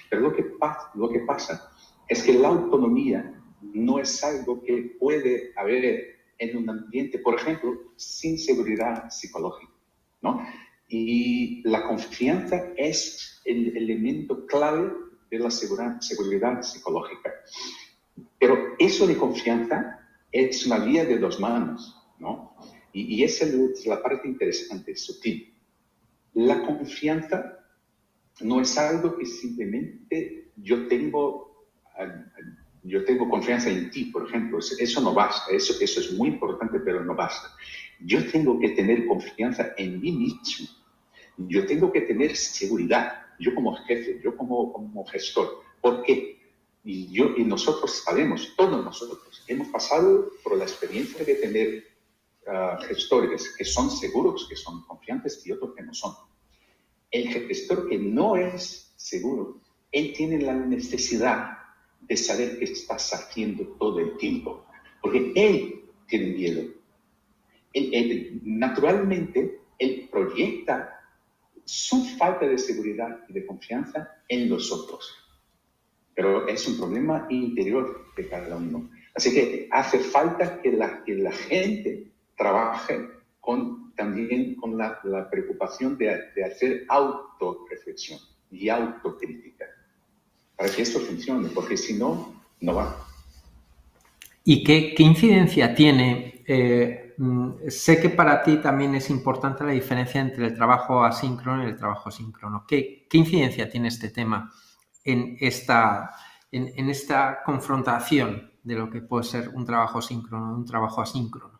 Pero 0.09 0.21
lo 0.23 0.33
que, 0.33 0.43
pasa, 0.43 0.91
lo 0.95 1.09
que 1.09 1.19
pasa 1.19 1.71
es 2.07 2.23
que 2.23 2.33
la 2.33 2.49
autonomía 2.49 3.39
no 3.61 3.99
es 3.99 4.23
algo 4.23 4.63
que 4.63 4.95
puede 4.99 5.51
haber 5.55 6.19
en 6.37 6.57
un 6.57 6.69
ambiente, 6.69 7.19
por 7.19 7.35
ejemplo, 7.35 7.93
sin 7.95 8.39
seguridad 8.39 9.09
psicológica, 9.09 9.73
¿no? 10.21 10.45
Y 10.87 11.61
la 11.67 11.87
confianza 11.87 12.73
es 12.75 13.41
el 13.45 13.75
elemento 13.77 14.45
clave 14.47 14.91
de 15.29 15.39
la 15.39 15.51
seguridad 15.51 16.01
psicológica. 16.01 17.31
Pero 18.39 18.75
eso 18.79 19.05
de 19.05 19.17
confianza 19.17 19.98
es 20.31 20.65
una 20.65 20.79
vía 20.79 21.05
de 21.05 21.17
dos 21.17 21.39
manos, 21.39 21.97
¿no? 22.19 22.55
Y, 22.93 23.15
y 23.15 23.23
esa 23.23 23.45
es 23.45 23.85
la 23.85 24.01
parte 24.01 24.27
interesante, 24.27 24.95
sutil. 24.95 25.53
La 26.33 26.65
confianza 26.65 27.59
no 28.41 28.61
es 28.61 28.77
algo 28.77 29.17
que 29.17 29.25
simplemente 29.25 30.51
yo 30.57 30.87
tengo, 30.87 31.67
yo 32.83 33.03
tengo 33.05 33.29
confianza 33.29 33.69
en 33.69 33.89
ti, 33.89 34.05
por 34.05 34.27
ejemplo. 34.27 34.59
Eso 34.59 35.01
no 35.01 35.13
basta, 35.13 35.53
eso, 35.53 35.73
eso 35.81 35.99
es 35.99 36.11
muy 36.13 36.29
importante, 36.29 36.79
pero 36.79 37.03
no 37.03 37.15
basta. 37.15 37.49
Yo 37.99 38.25
tengo 38.31 38.59
que 38.59 38.69
tener 38.69 39.05
confianza 39.07 39.73
en 39.77 39.99
mí 39.99 40.11
mismo. 40.11 40.67
Yo 41.37 41.65
tengo 41.65 41.91
que 41.91 42.01
tener 42.01 42.35
seguridad, 42.35 43.23
yo 43.39 43.55
como 43.55 43.73
jefe, 43.75 44.19
yo 44.23 44.35
como, 44.35 44.73
como 44.73 45.05
gestor. 45.05 45.63
¿Por 45.81 46.03
qué? 46.03 46.38
Y, 46.83 47.21
nosotros 47.43 48.03
sabemos, 48.03 48.53
todos 48.55 48.83
nosotros, 48.83 49.43
hemos 49.47 49.67
pasado 49.67 50.31
por 50.43 50.57
la 50.57 50.63
experiencia 50.63 51.25
de 51.25 51.35
tener 51.35 51.83
uh, 52.47 52.81
gestores 52.85 53.53
que 53.57 53.65
son 53.65 53.91
seguros, 53.91 54.47
que 54.47 54.55
son 54.55 54.83
confiantes 54.85 55.45
y 55.45 55.51
otros 55.51 55.75
que 55.75 55.83
no 55.83 55.93
son. 55.93 56.15
El 57.11 57.27
gestor 57.27 57.89
que 57.89 57.97
no 57.97 58.37
es 58.37 58.93
seguro, 58.95 59.61
él 59.91 60.13
tiene 60.15 60.39
la 60.41 60.53
necesidad 60.53 61.57
de 62.01 62.15
saber 62.15 62.59
qué 62.59 62.65
estás 62.65 63.13
haciendo 63.13 63.65
todo 63.77 63.99
el 63.99 64.15
tiempo, 64.17 64.65
porque 65.01 65.33
él 65.35 65.85
tiene 66.07 66.27
miedo. 66.27 66.63
Él, 67.73 68.41
naturalmente, 68.43 69.61
él 69.77 70.07
proyecta 70.11 70.95
su 71.65 72.03
falta 72.17 72.47
de 72.47 72.57
seguridad 72.57 73.25
y 73.27 73.33
de 73.33 73.45
confianza 73.45 74.09
en 74.27 74.49
los 74.49 74.71
otros 74.71 75.18
pero 76.19 76.49
es 76.49 76.67
un 76.67 76.77
problema 76.77 77.25
interior 77.29 78.11
de 78.17 78.27
cada 78.27 78.57
uno. 78.57 78.89
Así 79.15 79.33
que 79.33 79.69
hace 79.71 79.99
falta 79.99 80.61
que 80.61 80.73
la, 80.73 81.01
que 81.05 81.15
la 81.15 81.31
gente 81.31 82.11
trabaje 82.35 83.07
con, 83.39 83.93
también 83.95 84.55
con 84.55 84.77
la, 84.77 84.99
la 85.05 85.29
preocupación 85.29 85.97
de, 85.97 86.19
de 86.35 86.43
hacer 86.43 86.83
autorreflexión 86.89 88.19
y 88.51 88.67
autocrítica 88.67 89.63
para 90.57 90.69
que 90.69 90.81
esto 90.81 90.99
funcione, 90.99 91.47
porque 91.55 91.77
si 91.77 91.93
no, 91.93 92.33
no 92.59 92.75
va. 92.75 92.97
¿Y 94.43 94.61
qué, 94.65 94.93
qué 94.93 95.03
incidencia 95.03 95.73
tiene? 95.73 96.43
Eh, 96.45 97.13
mm, 97.17 97.69
sé 97.69 98.01
que 98.01 98.09
para 98.09 98.43
ti 98.43 98.57
también 98.57 98.93
es 98.93 99.09
importante 99.09 99.63
la 99.63 99.71
diferencia 99.71 100.19
entre 100.19 100.47
el 100.47 100.53
trabajo 100.53 101.01
asíncrono 101.01 101.63
y 101.63 101.67
el 101.67 101.77
trabajo 101.77 102.11
síncrono. 102.11 102.65
¿Qué, 102.67 103.07
qué 103.09 103.17
incidencia 103.19 103.69
tiene 103.69 103.87
este 103.87 104.09
tema 104.09 104.51
en 105.03 105.37
esta, 105.39 106.11
en, 106.51 106.89
esta 106.89 107.41
confrontación 107.43 108.51
de 108.63 108.75
lo 108.75 108.89
que 108.89 109.01
puede 109.01 109.23
ser 109.23 109.49
un 109.49 109.65
trabajo 109.65 110.01
síncrono, 110.01 110.55
un 110.55 110.65
trabajo 110.65 111.01
asíncrono. 111.01 111.59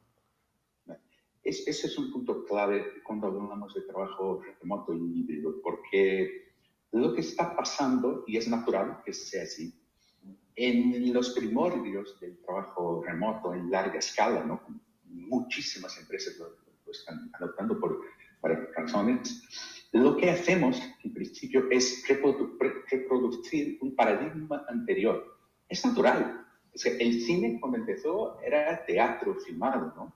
ese 1.43 1.87
es 1.87 1.97
un 1.97 2.11
punto 2.11 2.43
clave 2.45 3.01
cuando 3.03 3.27
hablamos 3.27 3.73
de 3.73 3.81
trabajo 3.81 4.41
remoto 4.61 4.93
y 4.93 5.19
híbrido, 5.19 5.61
porque 5.63 6.53
lo 6.91 7.13
que 7.13 7.21
está 7.21 7.55
pasando, 7.55 8.23
y 8.27 8.37
es 8.37 8.47
natural 8.47 9.01
que 9.05 9.13
sea 9.13 9.43
así, 9.43 9.73
en 10.55 11.13
los 11.13 11.29
primordios 11.29 12.19
del 12.19 12.37
trabajo 12.39 13.01
remoto 13.05 13.53
en 13.53 13.71
larga 13.71 13.99
escala, 13.99 14.43
¿no? 14.43 14.61
muchísimas 15.05 15.97
empresas 15.97 16.37
lo, 16.37 16.49
lo 16.85 16.91
están 16.91 17.31
adoptando 17.33 17.79
por 17.79 18.01
varias 18.41 18.67
razones, 18.75 19.41
lo 19.91 20.17
que 20.17 20.29
hacemos, 20.29 20.81
en 21.03 21.13
principio, 21.13 21.65
es 21.71 22.03
reproducir 22.07 23.77
un 23.81 23.95
paradigma 23.95 24.65
anterior. 24.69 25.37
Es 25.67 25.83
natural. 25.85 26.45
el 26.73 27.21
cine, 27.21 27.59
cuando 27.59 27.79
empezó, 27.79 28.39
era 28.41 28.85
teatro 28.85 29.35
filmado, 29.35 29.93
¿no? 29.95 30.13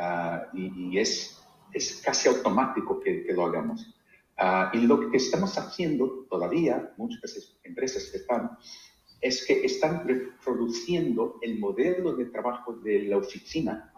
Uh, 0.00 0.56
y, 0.56 0.90
y 0.90 0.98
es, 0.98 1.42
es, 1.72 2.00
casi 2.04 2.28
automático 2.28 3.00
que, 3.00 3.24
que 3.24 3.32
lo 3.32 3.46
hagamos. 3.46 3.94
Uh, 4.38 4.76
y 4.76 4.80
lo 4.82 5.10
que 5.10 5.16
estamos 5.16 5.56
haciendo 5.58 6.26
todavía, 6.30 6.92
muchas 6.96 7.56
empresas 7.64 8.14
están, 8.14 8.56
es 9.20 9.44
que 9.44 9.64
están 9.64 10.06
reproduciendo 10.06 11.38
el 11.42 11.58
modelo 11.58 12.14
de 12.14 12.26
trabajo 12.26 12.74
de 12.74 13.02
la 13.02 13.16
oficina, 13.16 13.92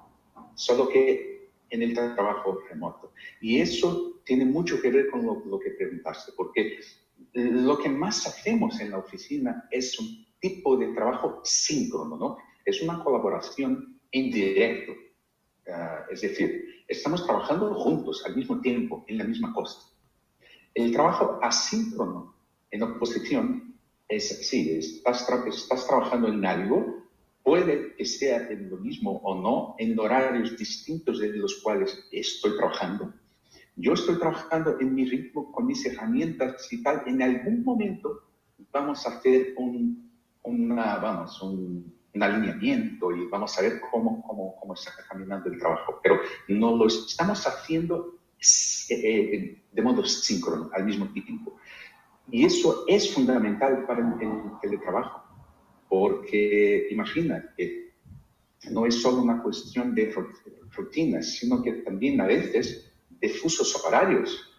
solo 0.55 0.89
que 0.89 1.40
en 1.71 1.83
el 1.83 1.95
trabajo 1.95 2.59
remoto. 2.69 3.13
Y 3.41 3.61
eso 3.61 4.21
tiene 4.25 4.45
mucho 4.45 4.81
que 4.81 4.91
ver 4.91 5.11
con 5.11 5.25
lo, 5.25 5.59
que 5.59 5.71
preguntaste, 5.71 6.33
porque 6.37 6.81
lo 7.33 7.79
que 7.79 7.89
más 7.89 8.27
hacemos 8.27 8.81
en 8.81 8.91
la 8.91 8.99
oficina 8.99 9.69
es 9.71 9.99
un 9.99 10.27
tipo 10.41 10.77
de 10.77 10.89
trabajo 10.89 11.41
síncrono, 11.45 12.17
¿no? 12.17 12.39
Es 12.65 12.83
una 12.83 13.03
colaboración 13.03 14.01
en 14.13 14.31
directo. 14.31 14.93
Uh, 15.67 16.13
es 16.13 16.23
decir, 16.23 16.85
estamos 16.89 17.25
trabajando 17.25 17.75
juntos 17.75 18.25
al 18.27 18.35
mismo 18.35 18.61
tiempo 18.61 19.05
en 19.07 19.19
la 19.19 19.25
misma 19.25 19.53
cosa. 19.53 19.79
El 20.75 20.93
trabajo 20.93 21.39
asíncrono 21.43 22.35
en 22.71 22.83
oposición 22.83 23.77
es, 24.09 24.49
sí, 24.49 24.73
estás, 24.73 25.27
tra 25.27 25.45
estás 25.47 25.87
trabajando 25.87 26.29
en 26.29 26.45
algo, 26.45 27.00
puede 27.43 27.95
que 27.97 28.05
sea 28.05 28.49
lo 28.51 28.77
mismo 28.77 29.21
o 29.25 29.35
no 29.35 29.75
en 29.79 29.99
horarios 29.99 30.57
distintos 30.57 31.19
de 31.19 31.29
los 31.29 31.61
cuales 31.63 32.09
estoy 32.13 32.57
trabajando. 32.57 33.13
Yo 33.77 33.95
estoy 33.95 34.19
trabajando 34.19 34.79
en 34.81 34.95
mi 34.95 35.05
ritmo 35.05 35.51
con 35.51 35.67
mis 35.67 35.85
herramientas 35.87 36.71
y 36.73 36.83
tal. 36.83 37.03
En 37.07 37.23
algún 37.23 37.65
momento 37.65 38.25
vamos 38.73 39.07
a 39.07 39.17
hacer 39.17 39.55
un, 39.57 40.11
una, 40.43 40.97
vamos, 40.97 41.41
un, 41.43 41.93
un 42.15 42.23
alineamiento 42.23 43.13
y 43.13 43.27
vamos 43.27 43.57
a 43.59 43.63
ver 43.63 43.81
cómo, 43.91 44.23
cómo, 44.23 44.57
cómo 44.57 44.75
está 44.75 44.93
caminando 45.09 45.49
el 45.49 45.59
trabajo, 45.59 46.01
pero 46.03 46.19
no 46.49 46.77
lo 46.77 46.87
estamos 46.87 47.47
haciendo 47.47 48.19
eh, 48.89 49.63
de 49.71 49.83
modo 49.83 50.05
síncrono 50.05 50.71
al 50.73 50.85
mismo 50.85 51.09
tiempo. 51.13 51.57
Y 52.31 52.45
eso 52.45 52.85
es 52.87 53.13
fundamental 53.13 53.85
para 53.87 54.01
el 54.01 54.59
teletrabajo, 54.61 55.20
porque 55.91 56.87
imagina 56.93 57.53
que 57.57 57.91
no 58.71 58.87
es 58.87 59.03
solo 59.03 59.21
una 59.23 59.43
cuestión 59.43 59.93
de 59.95 60.15
rutinas, 60.71 61.27
sino 61.27 61.63
que 61.63 61.73
también 61.73 62.21
a 62.21 62.27
veces 62.27 62.91
de 63.21 63.29
fusos 63.29 63.75
horarios, 63.85 64.51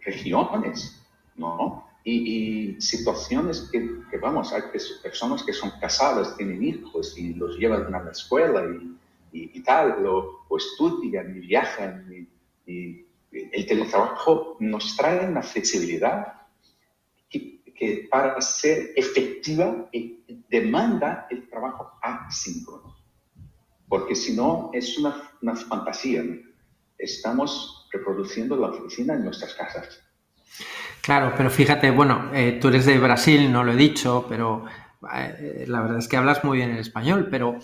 regiones, 0.00 1.04
¿no? 1.36 1.86
Y, 2.02 2.80
situaciones 2.80 3.68
que, 3.70 4.16
vamos, 4.16 4.52
hay 4.54 4.62
personas 5.02 5.42
que 5.42 5.52
son 5.52 5.70
casadas, 5.78 6.36
tienen 6.38 6.64
hijos 6.64 7.18
y 7.18 7.34
los 7.34 7.58
llevan 7.58 7.94
a 7.94 8.02
la 8.02 8.12
escuela 8.12 8.64
y, 8.64 9.50
y, 9.52 9.62
tal, 9.62 10.06
o, 10.06 10.56
estudian 10.56 11.36
y 11.36 11.40
viajan. 11.46 12.26
Y, 12.66 13.04
el 13.30 13.66
teletrabajo 13.66 14.56
nos 14.58 14.96
trae 14.96 15.28
una 15.28 15.42
flexibilidad 15.42 16.37
que, 17.78 18.08
para 18.10 18.40
ser 18.40 18.92
efectiva 18.96 19.88
demanda 20.48 21.26
el 21.30 21.48
trabajo 21.48 21.92
asíncrono 22.02 22.98
porque 23.88 24.14
si 24.14 24.36
no 24.36 24.70
es 24.72 24.98
una, 24.98 25.30
una 25.42 25.56
fantasía. 25.56 26.22
Estamos 26.98 27.88
reproduciendo 27.92 28.56
la 28.56 28.68
oficina 28.68 29.14
en 29.14 29.24
nuestras 29.24 29.54
casas. 29.54 30.00
Claro, 31.00 31.32
pero 31.36 31.48
fíjate, 31.48 31.90
bueno, 31.90 32.30
eh, 32.34 32.58
tú 32.60 32.68
eres 32.68 32.84
de 32.84 32.98
Brasil, 32.98 33.50
no 33.50 33.64
lo 33.64 33.72
he 33.72 33.76
dicho, 33.76 34.26
pero 34.28 34.66
eh, 35.14 35.64
la 35.66 35.80
verdad 35.80 35.98
es 35.98 36.08
que 36.08 36.16
hablas 36.16 36.44
muy 36.44 36.58
bien 36.58 36.70
el 36.70 36.78
español, 36.78 37.28
pero 37.30 37.58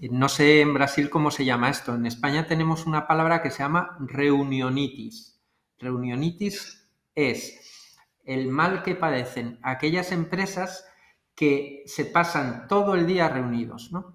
eh, 0.00 0.08
no 0.10 0.28
sé 0.28 0.60
en 0.60 0.74
Brasil 0.74 1.08
cómo 1.08 1.30
se 1.30 1.44
llama 1.44 1.70
esto. 1.70 1.94
En 1.94 2.04
España 2.04 2.46
tenemos 2.46 2.84
una 2.84 3.06
palabra 3.06 3.42
que 3.42 3.50
se 3.50 3.60
llama 3.60 3.96
reunionitis. 4.00 5.40
Reunionitis 5.78 6.90
es 7.14 7.79
el 8.24 8.48
mal 8.48 8.82
que 8.82 8.94
padecen 8.94 9.58
aquellas 9.62 10.12
empresas 10.12 10.86
que 11.34 11.82
se 11.86 12.04
pasan 12.04 12.68
todo 12.68 12.94
el 12.94 13.06
día 13.06 13.28
reunidos, 13.28 13.90
¿no? 13.92 14.14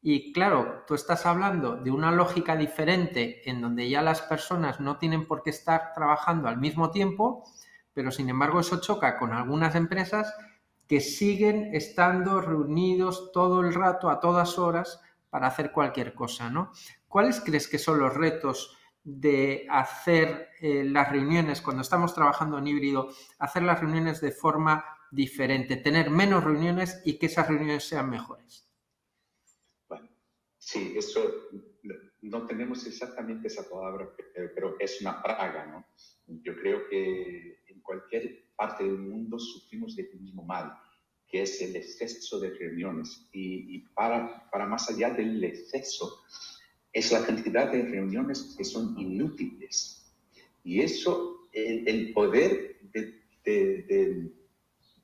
Y 0.00 0.32
claro, 0.32 0.82
tú 0.86 0.94
estás 0.94 1.26
hablando 1.26 1.76
de 1.76 1.92
una 1.92 2.10
lógica 2.10 2.56
diferente 2.56 3.48
en 3.48 3.60
donde 3.60 3.88
ya 3.88 4.02
las 4.02 4.20
personas 4.20 4.80
no 4.80 4.98
tienen 4.98 5.26
por 5.28 5.42
qué 5.42 5.50
estar 5.50 5.92
trabajando 5.94 6.48
al 6.48 6.58
mismo 6.58 6.90
tiempo, 6.90 7.44
pero 7.92 8.10
sin 8.10 8.28
embargo 8.28 8.58
eso 8.60 8.80
choca 8.80 9.16
con 9.18 9.32
algunas 9.32 9.76
empresas 9.76 10.34
que 10.88 11.00
siguen 11.00 11.74
estando 11.74 12.40
reunidos 12.40 13.30
todo 13.32 13.60
el 13.60 13.72
rato, 13.72 14.10
a 14.10 14.18
todas 14.18 14.58
horas, 14.58 15.00
para 15.30 15.46
hacer 15.46 15.72
cualquier 15.72 16.14
cosa, 16.14 16.50
¿no? 16.50 16.72
¿Cuáles 17.06 17.40
crees 17.40 17.68
que 17.68 17.78
son 17.78 18.00
los 18.00 18.12
retos 18.12 18.76
de 19.04 19.66
hacer 19.68 20.50
eh, 20.60 20.84
las 20.84 21.10
reuniones 21.10 21.60
cuando 21.60 21.82
estamos 21.82 22.14
trabajando 22.14 22.58
en 22.58 22.66
híbrido, 22.66 23.10
hacer 23.38 23.62
las 23.62 23.80
reuniones 23.80 24.20
de 24.20 24.32
forma 24.32 24.84
diferente, 25.10 25.76
tener 25.76 26.10
menos 26.10 26.44
reuniones 26.44 27.02
y 27.04 27.18
que 27.18 27.26
esas 27.26 27.48
reuniones 27.48 27.84
sean 27.84 28.08
mejores? 28.08 28.68
Sí, 30.58 30.94
eso 30.96 31.50
no 32.22 32.46
tenemos 32.46 32.86
exactamente 32.86 33.48
esa 33.48 33.68
palabra, 33.68 34.08
pero 34.54 34.76
es 34.78 35.00
una 35.00 35.20
praga, 35.20 35.66
¿no? 35.66 35.84
Yo 36.42 36.54
creo 36.56 36.88
que 36.88 37.64
en 37.66 37.80
cualquier 37.80 38.52
parte 38.56 38.84
del 38.84 38.98
mundo 38.98 39.38
sufrimos 39.38 39.96
del 39.96 40.08
mismo 40.20 40.44
mal, 40.44 40.72
que 41.26 41.42
es 41.42 41.60
el 41.62 41.74
exceso 41.74 42.38
de 42.38 42.50
reuniones. 42.50 43.28
Y, 43.32 43.80
para, 43.88 44.48
para 44.50 44.66
más 44.66 44.88
allá 44.88 45.10
del 45.10 45.42
exceso, 45.42 46.22
es 46.92 47.12
la 47.12 47.24
cantidad 47.24 47.70
de 47.72 47.82
reuniones 47.82 48.54
que 48.56 48.64
son 48.64 48.98
inútiles. 48.98 50.12
Y 50.64 50.80
eso, 50.80 51.48
el, 51.52 52.12
poder 52.12 52.76
de, 52.92 53.20
de 53.44 54.32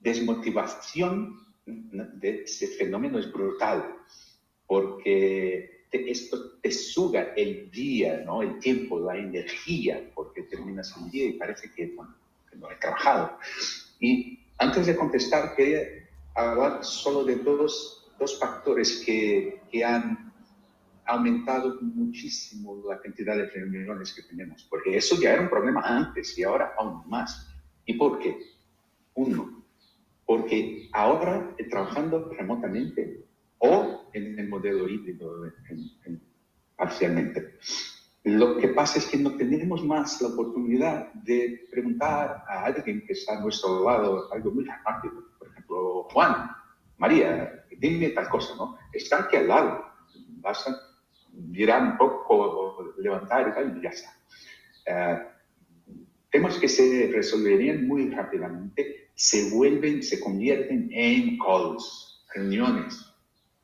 desmotivación 0.01 1.39
de 1.67 2.43
ese 2.43 2.69
fenómeno 2.69 3.19
es 3.19 3.33
brutal 3.33 3.95
porque 4.67 5.79
esto 5.91 6.59
te 6.61 6.71
suga 6.71 7.33
el 7.37 7.71
día, 7.71 8.23
¿no? 8.25 8.43
el 8.43 8.59
tiempo, 8.59 9.01
la 9.01 9.17
energía, 9.17 10.11
porque 10.15 10.43
terminas 10.43 10.95
el 10.97 11.11
día 11.11 11.25
y 11.25 11.33
parece 11.33 11.73
que, 11.73 11.95
no 12.55 12.71
he 12.71 12.77
trabajado. 12.77 13.39
Y 14.01 14.41
antes 14.59 14.87
de 14.87 14.97
contestar, 14.97 15.55
quería 15.55 15.83
hablar 16.35 16.85
solo 16.85 17.25
de 17.25 17.37
dos, 17.37 18.11
dos 18.19 18.39
factores 18.39 19.03
que, 19.05 19.63
que 19.71 19.85
han 19.85 20.28
aumentado 21.09 21.79
muchísimo 21.81 22.83
la 22.89 23.01
cantidad 23.01 23.37
de 23.37 23.47
reuniones 23.47 24.15
que 24.15 24.23
tenemos, 24.23 24.67
porque 24.69 24.97
eso 24.97 25.17
ya 25.21 25.33
era 25.33 25.43
un 25.43 25.49
problema 25.49 25.81
antes 25.81 26.39
y 26.39 26.45
ahora 26.45 26.75
aún 26.79 27.03
más. 27.09 27.49
¿Y 27.87 27.95
por 27.95 28.19
qué? 28.19 28.39
Uno, 29.15 29.65
porque 30.27 30.89
ahora 30.93 31.57
trabajando 31.71 32.29
remotamente 32.31 33.25
o 33.59 34.11
en 34.13 34.39
el 34.39 34.49
modelo 34.49 34.89
híbrido 34.89 35.51
parcialmente. 36.77 37.59
Lo 38.25 38.59
que 38.59 38.69
pasa 38.69 38.99
es 38.99 39.07
que 39.07 39.17
no 39.17 39.37
tenemos 39.37 39.83
más 39.85 40.21
la 40.21 40.29
oportunidad 40.29 41.13
de 41.15 41.67
preguntar 41.71 42.45
a 42.47 42.65
alguien 42.65 43.05
que 43.07 43.15
está 43.15 43.39
a 43.39 43.41
nuestro 43.41 43.83
lado 43.85 44.33
algo 44.33 44.51
muy 44.51 44.65
rápido. 44.65 45.25
Por 45.39 45.49
ejemplo, 45.49 46.03
Juan, 46.13 46.51
María, 46.99 47.65
dime 47.79 48.11
tal 48.11 48.29
cosa, 48.29 48.55
¿no? 48.57 48.77
Está 48.93 49.21
aquí 49.21 49.37
al 49.37 49.49
lado. 49.49 49.85
Vas 50.41 50.67
a 51.39 51.47
mirar 51.47 51.83
un 51.83 51.97
poco, 51.97 52.95
levantar 52.99 53.49
y 53.49 53.53
tal, 53.53 53.79
y 53.79 53.83
ya 53.83 53.91
está. 53.91 54.15
Uh, 54.87 55.29
temas 56.31 56.59
que 56.59 56.69
se 56.69 57.11
resolverían 57.13 57.87
muy 57.87 58.11
rápidamente 58.11 59.09
se 59.19 59.51
vuelven, 59.51 60.01
se 60.01 60.21
convierten 60.21 60.91
en 60.93 61.39
calls, 61.39 62.25
reuniones, 62.33 63.05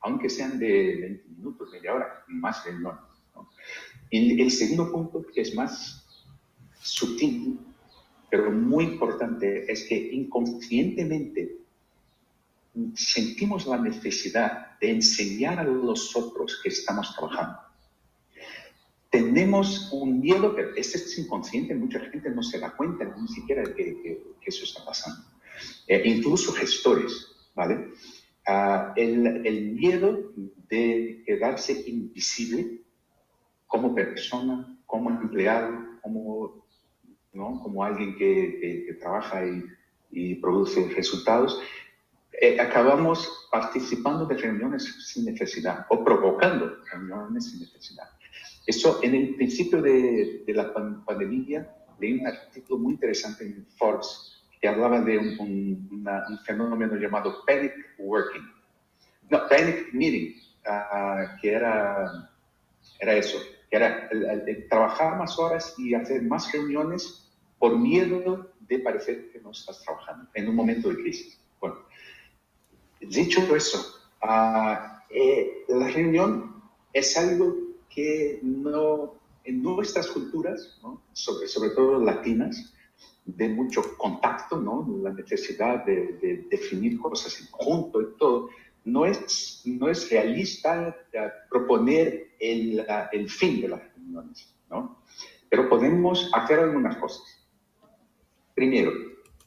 aunque 0.01 0.29
sean 0.29 0.59
de 0.59 0.97
20 1.01 1.29
minutos, 1.29 1.71
media 1.73 1.95
hora, 1.95 2.25
más 2.27 2.65
de 2.65 2.73
¿no? 2.73 2.99
Y 4.11 4.43
el 4.43 4.51
segundo 4.51 4.91
punto, 4.91 5.25
que 5.33 5.43
es 5.43 5.55
más 5.55 6.05
sutil, 6.83 7.61
pero 8.29 8.51
muy 8.51 8.85
importante, 8.85 9.71
es 9.71 9.87
que 9.89 9.95
inconscientemente 9.95 11.57
sentimos 12.95 13.67
la 13.67 13.79
necesidad 13.79 14.79
de 14.81 14.91
enseñar 14.91 15.59
a 15.59 15.65
los 15.65 16.15
otros 16.17 16.61
que 16.63 16.69
estamos 16.69 17.15
trabajando. 17.15 17.59
Tenemos 19.11 19.91
un 19.93 20.21
miedo, 20.21 20.55
pero 20.57 20.75
este 20.75 20.99
es 20.99 21.19
inconsciente, 21.19 21.75
mucha 21.75 22.01
gente 22.01 22.31
no 22.31 22.43
se 22.43 22.59
da 22.59 22.77
cuenta 22.77 23.05
ni 23.05 23.29
siquiera 23.29 23.63
de 23.63 23.75
que, 23.75 24.35
eso 24.45 24.65
está 24.65 24.85
pasando. 24.85 25.25
Eh, 25.87 26.03
incluso 26.05 26.53
gestores, 26.53 27.29
¿vale? 27.55 27.93
el, 28.97 29.73
miedo 29.75 30.33
de 30.69 31.23
quedarse 31.25 31.89
invisible 31.89 32.83
como 33.67 33.95
persona, 33.95 34.79
como 34.87 35.11
empleado, 35.11 36.01
como, 36.03 36.67
¿no? 37.33 37.61
como 37.63 37.85
alguien 37.85 38.17
que, 38.17 38.97
trabaja 39.01 39.43
y, 40.11 40.35
produce 40.37 40.89
resultados, 40.95 41.61
eh, 42.41 42.61
acabamos 42.61 43.49
participando 43.51 44.27
de 44.27 44.37
reuniones 44.37 44.85
sin 45.13 45.27
necesidad 45.27 45.87
o 45.89 46.05
provocando 46.05 46.79
reuniones 46.91 47.51
sin 47.51 47.61
necesidad. 47.61 48.09
Eso 48.67 49.01
en 49.03 49.15
el 49.15 49.35
principio 49.37 49.83
de, 49.83 50.43
de 50.47 50.53
la 50.55 50.73
pandemia 50.73 51.69
leí 52.01 52.19
un 52.19 52.27
artículo 52.27 52.79
muy 52.79 52.93
interesante 52.95 53.45
en 53.45 53.67
Forbes 53.77 54.35
que 54.61 54.69
hablaba 54.69 55.01
de 55.03 55.19
un, 55.19 56.09
fenómeno 56.47 56.97
llamado 56.97 57.45
panic 57.47 57.75
working. 57.99 58.51
No, 59.29 59.47
panic 59.49 59.93
meeting, 59.93 60.41
ah, 60.67 61.37
que 61.41 61.53
era, 61.53 62.31
era 62.99 63.13
eso, 63.15 63.39
que 63.71 63.77
era 63.77 64.09
trabajar 64.71 65.19
más 65.19 65.39
horas 65.39 65.75
y 65.79 65.93
hacer 65.95 66.23
más 66.23 66.51
reuniones 66.51 67.31
por 67.59 67.79
miedo 67.79 68.51
de 68.61 68.79
parecer 68.79 69.31
que 69.31 69.41
no 69.41 69.51
estás 69.51 69.83
trabajando 69.83 70.31
en 70.33 70.49
un 70.49 70.57
momento 70.57 70.89
de 70.89 70.97
crisis. 70.97 71.44
Dicho 73.09 73.55
eso, 73.55 74.01
ah, 74.23 75.05
eh, 75.11 75.65
la 75.69 75.89
reunión 75.89 76.63
es 76.93 77.17
algo 77.17 77.57
que 77.89 78.41
no, 78.43 79.15
en 79.45 79.63
nuestras 79.63 80.09
culturas, 80.09 80.81
sobre, 81.13 81.49
sobre 81.49 81.71
todo 81.71 82.03
latinas, 82.03 82.75
de 83.25 83.49
mucho 83.49 83.97
contacto, 83.97 84.57
¿no? 84.57 84.87
la 85.03 85.13
necesidad 85.13 85.85
de, 85.85 86.47
definir 86.51 86.99
cosas 86.99 87.41
en 87.41 87.47
conjunto 87.49 88.03
y 88.03 88.17
todo, 88.19 88.51
no 88.85 89.07
es, 89.07 89.63
no 89.65 89.89
es 89.89 90.11
realista 90.11 90.95
proponer 91.49 92.35
el, 92.39 92.85
el 93.13 93.31
fin 93.31 93.63
de 93.63 93.69
las 93.69 93.81
reuniones, 93.95 94.55
¿no? 94.69 94.99
pero 95.49 95.69
podemos 95.69 96.31
hacer 96.35 96.59
algunas 96.59 96.97
cosas. 96.97 97.23
Primero, 98.55 98.93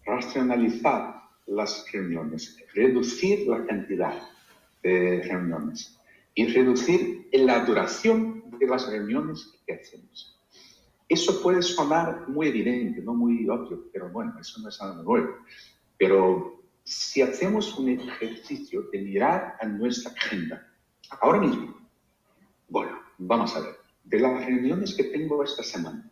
racionalizar 0.05 1.16
las 1.47 1.85
reuniones, 1.91 2.57
reducir 2.73 3.47
la 3.47 3.65
cantidad 3.65 4.13
de 4.83 5.21
reuniones. 5.23 5.93
y 6.35 6.45
reducir 6.45 7.27
la 7.33 7.65
duración 7.65 8.43
de 8.59 8.67
las 8.67 8.87
reuniones 8.87 9.59
que 9.65 9.73
hacemos. 9.73 10.39
Eso 11.09 11.41
puede 11.41 11.63
sonar 11.63 12.29
muy 12.29 12.49
evidente, 12.49 13.01
no 13.01 13.15
muy 13.15 13.49
obvio, 13.49 13.85
pero 13.91 14.09
bueno, 14.09 14.35
eso 14.39 14.61
no 14.61 14.69
es 14.69 14.79
nada 14.79 15.01
nuevo. 15.01 15.35
Pero 15.97 16.61
si 16.83 17.23
hacemos 17.23 17.77
un 17.79 17.89
ejercicio 17.89 18.83
de 18.91 19.01
mirar 19.01 19.55
a 19.59 19.65
nuestra 19.65 20.11
agenda, 20.11 20.71
ahora 21.21 21.39
mismo, 21.39 21.75
bueno, 22.69 22.99
vamos 23.17 23.55
a 23.55 23.61
ver, 23.61 23.75
de 24.03 24.19
las 24.19 24.45
reuniones 24.45 24.93
que 24.93 25.05
tengo 25.05 25.43
esta 25.43 25.63
semana, 25.63 26.07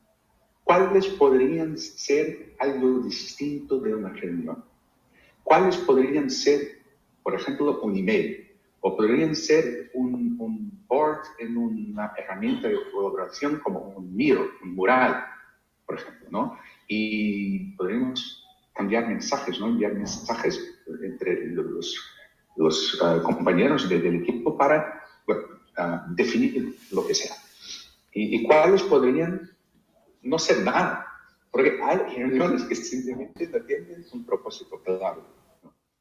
¿cuáles 0.64 1.06
podrían 1.08 1.78
ser 1.78 2.56
algo 2.60 3.00
distinto 3.02 3.80
de 3.80 3.94
una 3.94 4.10
reunión? 4.10 4.64
¿Cuáles 5.46 5.78
podrían 5.78 6.28
ser, 6.32 6.80
por 7.22 7.36
ejemplo, 7.36 7.80
un 7.82 7.96
email? 7.96 8.52
¿O 8.82 8.98
podrían 8.98 9.36
ser 9.36 9.92
un, 9.94 10.36
un 10.40 10.84
board 10.88 11.22
en 11.38 11.56
una 11.56 12.14
herramienta 12.18 12.68
de 12.68 12.78
colaboración 12.92 13.60
como 13.60 13.80
un 13.80 14.16
Miro, 14.16 14.44
un 14.64 14.74
mural, 14.74 15.24
por 15.86 16.00
ejemplo, 16.00 16.28
¿no? 16.32 16.58
Y 16.88 17.76
podríamos 17.78 18.44
cambiar 18.74 19.08
mensajes, 19.08 19.60
¿no? 19.60 19.68
Enviar 19.68 19.94
mensajes 19.94 20.60
entre 21.04 21.46
los, 21.52 21.96
los 22.56 23.00
uh, 23.02 23.22
compañeros 23.22 23.88
de, 23.88 24.02
del 24.02 24.16
equipo 24.24 24.58
para 24.58 25.04
bueno, 25.28 25.44
uh, 25.78 26.16
definir 26.16 26.76
lo 26.92 27.06
que 27.06 27.14
sea. 27.14 27.36
¿Y, 28.14 28.38
¿Y 28.38 28.44
cuáles 28.44 28.82
podrían 28.82 29.52
no 30.24 30.40
ser 30.40 30.64
nada? 30.64 31.05
Porque 31.56 31.80
hay 31.82 31.98
reuniones 32.18 32.64
que 32.64 32.76
simplemente 32.76 33.48
no 33.48 33.64
tienen 33.64 34.06
un 34.12 34.26
propósito 34.26 34.82
claro 34.84 35.24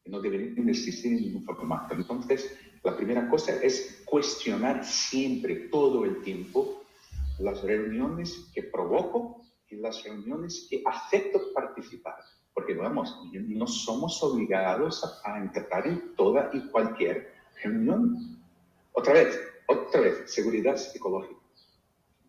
no 0.06 0.20
deberían 0.20 0.68
existir 0.68 1.12
en 1.12 1.22
ningún 1.22 1.44
formato. 1.44 1.94
Entonces, 1.94 2.58
la 2.82 2.96
primera 2.96 3.28
cosa 3.28 3.62
es 3.62 4.02
cuestionar 4.04 4.84
siempre, 4.84 5.68
todo 5.70 6.04
el 6.04 6.22
tiempo, 6.22 6.82
las 7.38 7.62
reuniones 7.62 8.50
que 8.52 8.64
provoco 8.64 9.40
y 9.68 9.76
las 9.76 10.04
reuniones 10.04 10.66
que 10.68 10.82
acepto 10.84 11.52
participar. 11.54 12.16
Porque, 12.52 12.74
vamos, 12.74 13.16
no 13.32 13.66
somos 13.66 14.22
obligados 14.22 15.02
a, 15.24 15.38
entrar 15.38 15.86
en 15.86 16.14
toda 16.16 16.50
y 16.52 16.60
cualquier 16.68 17.32
reunión. 17.62 18.38
Otra 18.92 19.14
vez, 19.14 19.40
otra 19.66 20.00
vez, 20.02 20.30
seguridad 20.30 20.76
psicológica. 20.76 21.40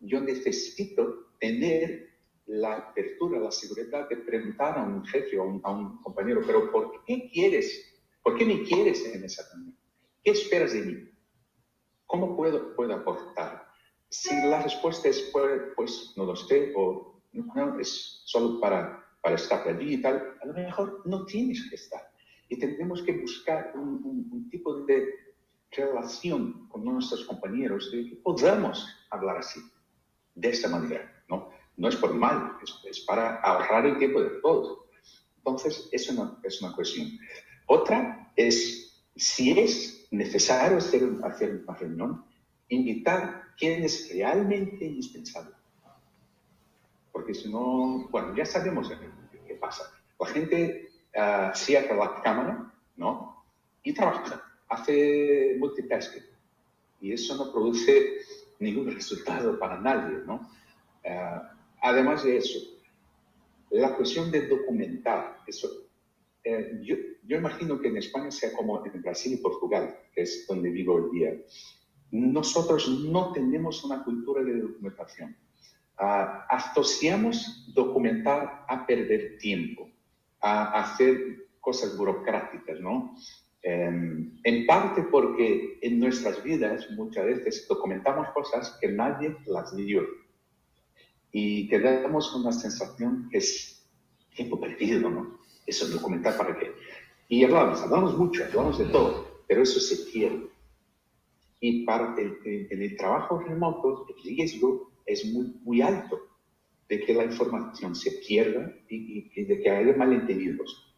Yo 0.01 0.21
necesito 0.21 1.27
tener 1.39 2.04
la 2.47 2.75
apertura, 2.75 3.39
la 3.39 3.51
seguridad 3.51 4.08
de 4.08 4.17
preguntar 4.17 4.77
a 4.77 4.84
un 4.84 5.03
jefe 5.05 5.38
o 5.39 5.60
a 5.63 5.71
un, 5.71 5.97
compañero, 6.01 6.41
pero 6.45 6.71
¿por 6.71 7.03
qué 7.05 7.29
quieres? 7.31 7.93
¿Por 8.21 8.38
qué 8.38 8.45
me 8.45 8.63
quieres 8.63 9.05
en 9.13 9.23
esa 9.23 9.43
reunión? 9.51 9.77
¿Qué 10.23 10.31
esperas 10.31 10.73
de 10.73 10.81
mí? 10.81 11.10
¿Cómo 12.05 12.36
puedo, 12.36 12.75
puedo 12.75 12.93
aportar? 12.93 13.67
Si 14.10 14.36
la 14.47 14.62
respuesta 14.62 15.10
es, 15.10 15.29
pues, 15.34 15.62
pues 15.75 16.13
no 16.15 16.25
lo 16.25 16.36
sé, 16.36 16.71
o 16.75 17.21
no, 17.34 17.79
es 17.79 18.21
solo 18.25 18.60
para, 18.60 19.03
para 19.21 19.36
estar 19.36 19.67
allí 19.67 19.95
y 19.95 20.01
tal, 20.01 20.38
a 20.41 20.45
lo 20.45 20.53
mejor 20.53 21.01
no 21.05 21.25
tienes 21.25 21.67
que 21.69 21.75
estar. 21.75 22.12
Y 22.47 22.60
tendremos 22.60 23.01
que 23.01 23.19
buscar 23.19 23.73
un, 23.75 24.29
un 24.31 24.49
tipo 24.49 24.81
de 24.81 25.25
relación 25.71 26.67
con 26.69 26.86
nuestros 26.86 27.25
compañeros 27.25 27.91
de 27.91 28.10
que 28.10 28.15
podamos 28.17 28.88
hablar 29.10 29.38
así, 29.38 29.60
de 30.36 30.49
esta 30.49 30.69
manera, 30.69 31.14
¿no? 31.77 31.89
es 31.89 31.95
por 31.95 32.13
mal, 32.13 32.57
es, 32.85 32.99
para 33.01 33.41
ahorrar 33.41 33.85
el 33.85 33.97
tiempo 33.97 34.21
de 34.21 34.29
todos. 34.41 34.79
Entonces, 35.38 35.89
eso 35.91 36.13
no, 36.13 36.39
es 36.43 36.61
una 36.61 36.73
cuestión. 36.73 37.19
Otra 37.67 38.31
es, 38.35 39.03
si 39.15 39.59
es 39.59 40.07
necesario 40.11 40.77
hacer, 40.77 41.03
hacer 41.23 41.63
una 41.67 41.77
reunión, 41.77 42.25
invitar 42.69 43.43
quién 43.57 43.83
es 43.83 44.11
realmente 44.13 44.85
indispensable. 44.85 45.51
Porque 47.11 47.33
si 47.33 47.51
no, 47.51 48.07
bueno, 48.09 48.35
ya 48.35 48.45
sabemos 48.45 48.89
qué, 49.47 49.55
pasa. 49.55 49.83
La 50.19 50.27
gente 50.27 50.89
uh, 51.15 51.55
cierra 51.55 51.95
la 51.95 52.21
cámara, 52.21 52.73
¿no? 52.97 53.45
Y 53.83 53.93
trabaja, 53.93 54.43
hace 54.67 55.55
multitasking. 55.59 56.23
Y 57.01 57.13
eso 57.13 57.35
no 57.35 57.51
produce 57.51 58.17
ningún 58.59 58.93
resultado 58.93 59.57
para 59.57 59.79
nadie, 59.79 60.17
¿no? 60.25 60.49
Uh, 61.05 61.54
Además 61.86 62.24
de 62.24 62.38
eso, 62.38 62.58
la 63.69 63.95
cuestión 63.95 64.32
de 64.32 64.48
documentar, 64.48 65.38
eso, 65.45 65.69
eh, 66.43 66.80
yo, 66.82 66.95
yo, 67.28 67.38
imagino 67.38 67.80
que 67.80 67.89
en 67.89 67.98
España 67.98 68.32
sea 68.32 68.54
como 68.54 68.84
en 68.84 69.04
Brasil 69.04 69.34
y 69.34 69.38
Portugal, 69.38 69.95
que 70.12 70.24
es 70.24 70.48
donde 70.48 70.71
vivo 70.71 70.95
hoy 70.95 71.19
día. 71.19 71.38
Nosotros 72.10 72.89
no 72.89 73.32
tenemos 73.34 73.84
una 73.84 74.04
cultura 74.04 74.43
de 74.43 74.62
documentación. 74.62 75.38
Uh, 76.00 76.41
asociamos 76.50 77.71
documentar 77.76 78.65
a 78.67 78.84
perder 78.88 79.38
tiempo, 79.38 79.88
a 80.41 80.82
hacer 80.82 81.50
cosas 81.62 81.95
burocráticas, 81.95 82.80
¿no? 82.80 83.15
Eh, 83.62 84.32
en 84.43 84.65
parte 84.65 85.04
porque 85.04 85.78
en 85.84 86.00
nuestras 86.00 86.43
vidas 86.43 86.89
muchas 86.98 87.26
veces 87.26 87.67
documentamos 87.67 88.30
cosas 88.30 88.76
que 88.82 88.88
nadie 88.88 89.38
las 89.45 89.76
dio 89.76 90.24
y 91.38 91.67
quedamos 91.67 92.30
con 92.30 92.43
una 92.43 92.54
sensación 92.54 93.28
que 93.30 93.39
es 93.39 93.86
tiempo 94.34 94.58
perdido, 94.58 95.10
¿no? 95.10 95.38
Eso 95.67 95.84
es 95.84 95.91
documental 95.91 96.38
para 96.38 96.58
qué. 96.58 96.71
Y 97.28 97.43
hablamos, 97.43 97.82
hablamos 97.82 98.17
mucho, 98.17 98.45
hablamos 98.45 98.80
de 98.80 98.86
todo, 98.86 99.43
pero 99.45 99.63
eso 99.63 99.82
se 99.82 100.10
pierde. 100.10 100.48
Y 101.60 101.84
para 101.84 102.15
el, 102.17 102.38
en 102.45 102.82
el 102.82 102.95
trabajo 102.95 103.39
remoto, 103.39 104.06
el 104.08 104.24
riesgo 104.24 104.93
es 105.06 105.26
muy, 105.26 105.54
muy 105.65 105.82
alto 105.82 106.21
de 106.88 107.02
que 107.02 107.13
la 107.13 107.26
información 107.26 107.95
se 107.95 108.12
pierda 108.26 108.74
y, 108.88 109.30
y, 109.36 109.43
de 109.43 109.62
que 109.62 109.69
haya 109.69 109.93
malentendidos. 109.98 110.95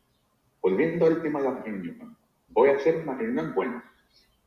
Volviendo 0.61 1.07
al 1.07 1.23
tema 1.23 1.41
de 1.41 1.45
la 1.45 1.63
reunión, 1.63 2.15
voy 2.49 2.69
a 2.69 2.75
hacer 2.75 2.97
una 2.97 3.17
reunión 3.17 3.55
buena. 3.55 3.83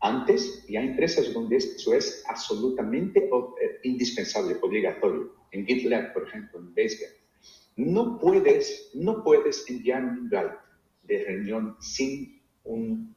Antes, 0.02 0.64
y 0.68 0.76
hay 0.76 0.88
empresas 0.88 1.32
donde 1.34 1.56
eso 1.56 1.94
es 1.94 2.24
absolutamente 2.26 3.20
eh, 3.20 3.80
indispensable, 3.82 4.56
obligatorio 4.62 5.34
en 5.52 5.66
GitLab, 5.66 6.14
por 6.14 6.26
ejemplo, 6.26 6.60
en 6.60 6.74
Basecamp, 6.74 7.20
no 7.76 8.18
puedes, 8.18 8.90
no 8.94 9.22
puedes 9.22 9.68
enviar 9.68 10.04
un 10.04 10.18
invite 10.18 10.54
de 11.04 11.24
reunión 11.24 11.76
sin, 11.80 12.40
un, 12.64 13.14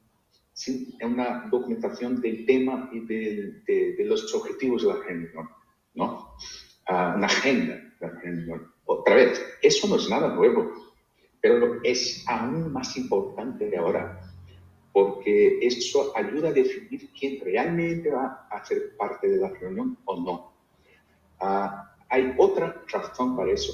sin 0.52 0.94
una 1.02 1.48
documentación 1.50 2.20
del 2.20 2.44
tema 2.46 2.90
y 2.92 3.00
de, 3.00 3.62
de, 3.66 4.04
los 4.04 4.34
objetivos 4.34 4.82
de 4.82 4.88
la 4.88 4.96
reunión, 4.96 5.48
¿no? 5.94 6.34
Uh, 6.88 7.16
una 7.16 7.26
agenda 7.26 7.74
de 7.74 8.06
la 8.06 8.20
reunión. 8.20 8.72
Otra 8.84 9.14
vez, 9.14 9.42
eso 9.62 9.88
no 9.88 9.96
es 9.96 10.08
nada 10.08 10.34
nuevo, 10.34 10.72
pero 11.40 11.80
es 11.82 12.24
aún 12.26 12.72
más 12.72 12.96
importante 12.96 13.76
ahora, 13.76 14.20
porque 14.94 15.58
eso 15.60 16.12
ayuda 16.14 16.50
a 16.50 16.52
definir 16.52 17.10
quién 17.18 17.44
realmente 17.44 18.12
va 18.12 18.46
a 18.48 18.64
ser 18.64 18.96
parte 18.96 19.28
de 19.28 19.38
la 19.38 19.48
reunión 19.48 19.98
o 20.04 20.20
no. 20.20 20.54
Uh, 21.40 21.82
hay 22.08 22.32
otra 22.38 22.80
razón 22.86 23.36
para 23.36 23.50
eso. 23.50 23.72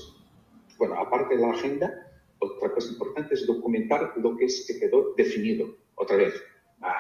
Bueno, 0.79 0.99
aparte 0.99 1.37
de 1.37 1.43
la 1.43 1.51
agenda, 1.51 2.11
otra 2.39 2.73
cosa 2.73 2.93
importante 2.93 3.35
es 3.35 3.47
documentar 3.47 4.15
lo 4.17 4.35
que 4.35 4.49
se 4.49 4.81
quedó 4.81 5.13
definido. 5.15 5.69
Otra 5.95 6.17
vez, 6.17 6.43
ah, 6.81 6.97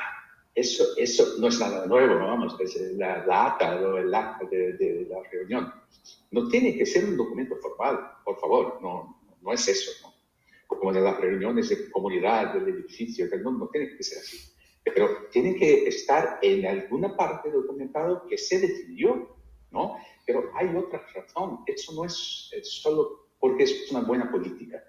eso, 0.54 0.84
eso 0.98 1.24
no 1.38 1.48
es 1.48 1.58
nada 1.58 1.86
nuevo, 1.86 2.18
vamos, 2.18 2.60
es 2.60 2.76
la, 2.98 3.24
la 3.24 3.46
acta 3.46 3.80
o 3.80 3.96
el 3.96 4.14
acta 4.14 4.44
de, 4.50 5.06
la 5.08 5.22
reunión. 5.30 5.72
No 6.30 6.46
tiene 6.48 6.76
que 6.76 6.84
ser 6.84 7.06
un 7.06 7.16
documento 7.16 7.56
formal, 7.56 8.18
por 8.22 8.38
favor, 8.38 8.78
no, 8.82 9.18
no 9.40 9.52
es 9.54 9.66
eso, 9.66 9.92
¿no? 10.02 10.09
Como 10.78 10.92
de 10.92 11.00
las 11.00 11.18
reuniones 11.20 11.68
de 11.68 11.90
comunidad, 11.90 12.54
del 12.54 12.68
edificio, 12.68 13.26
no, 13.42 13.50
no 13.50 13.68
tiene 13.68 13.96
que 13.96 14.02
ser 14.02 14.18
así. 14.18 14.38
Pero 14.84 15.26
tiene 15.30 15.56
que 15.56 15.88
estar 15.88 16.38
en 16.40 16.64
alguna 16.64 17.16
parte 17.16 17.50
documentado 17.50 18.26
que 18.28 18.38
se 18.38 18.60
decidió, 18.60 19.36
¿no? 19.72 19.96
Pero 20.24 20.50
hay 20.54 20.74
otra 20.76 21.04
razón. 21.14 21.60
Eso 21.66 21.92
no 21.92 22.04
es, 22.04 22.50
solo 22.62 23.28
porque 23.38 23.64
es 23.64 23.90
una 23.90 24.00
buena 24.00 24.30
política. 24.30 24.82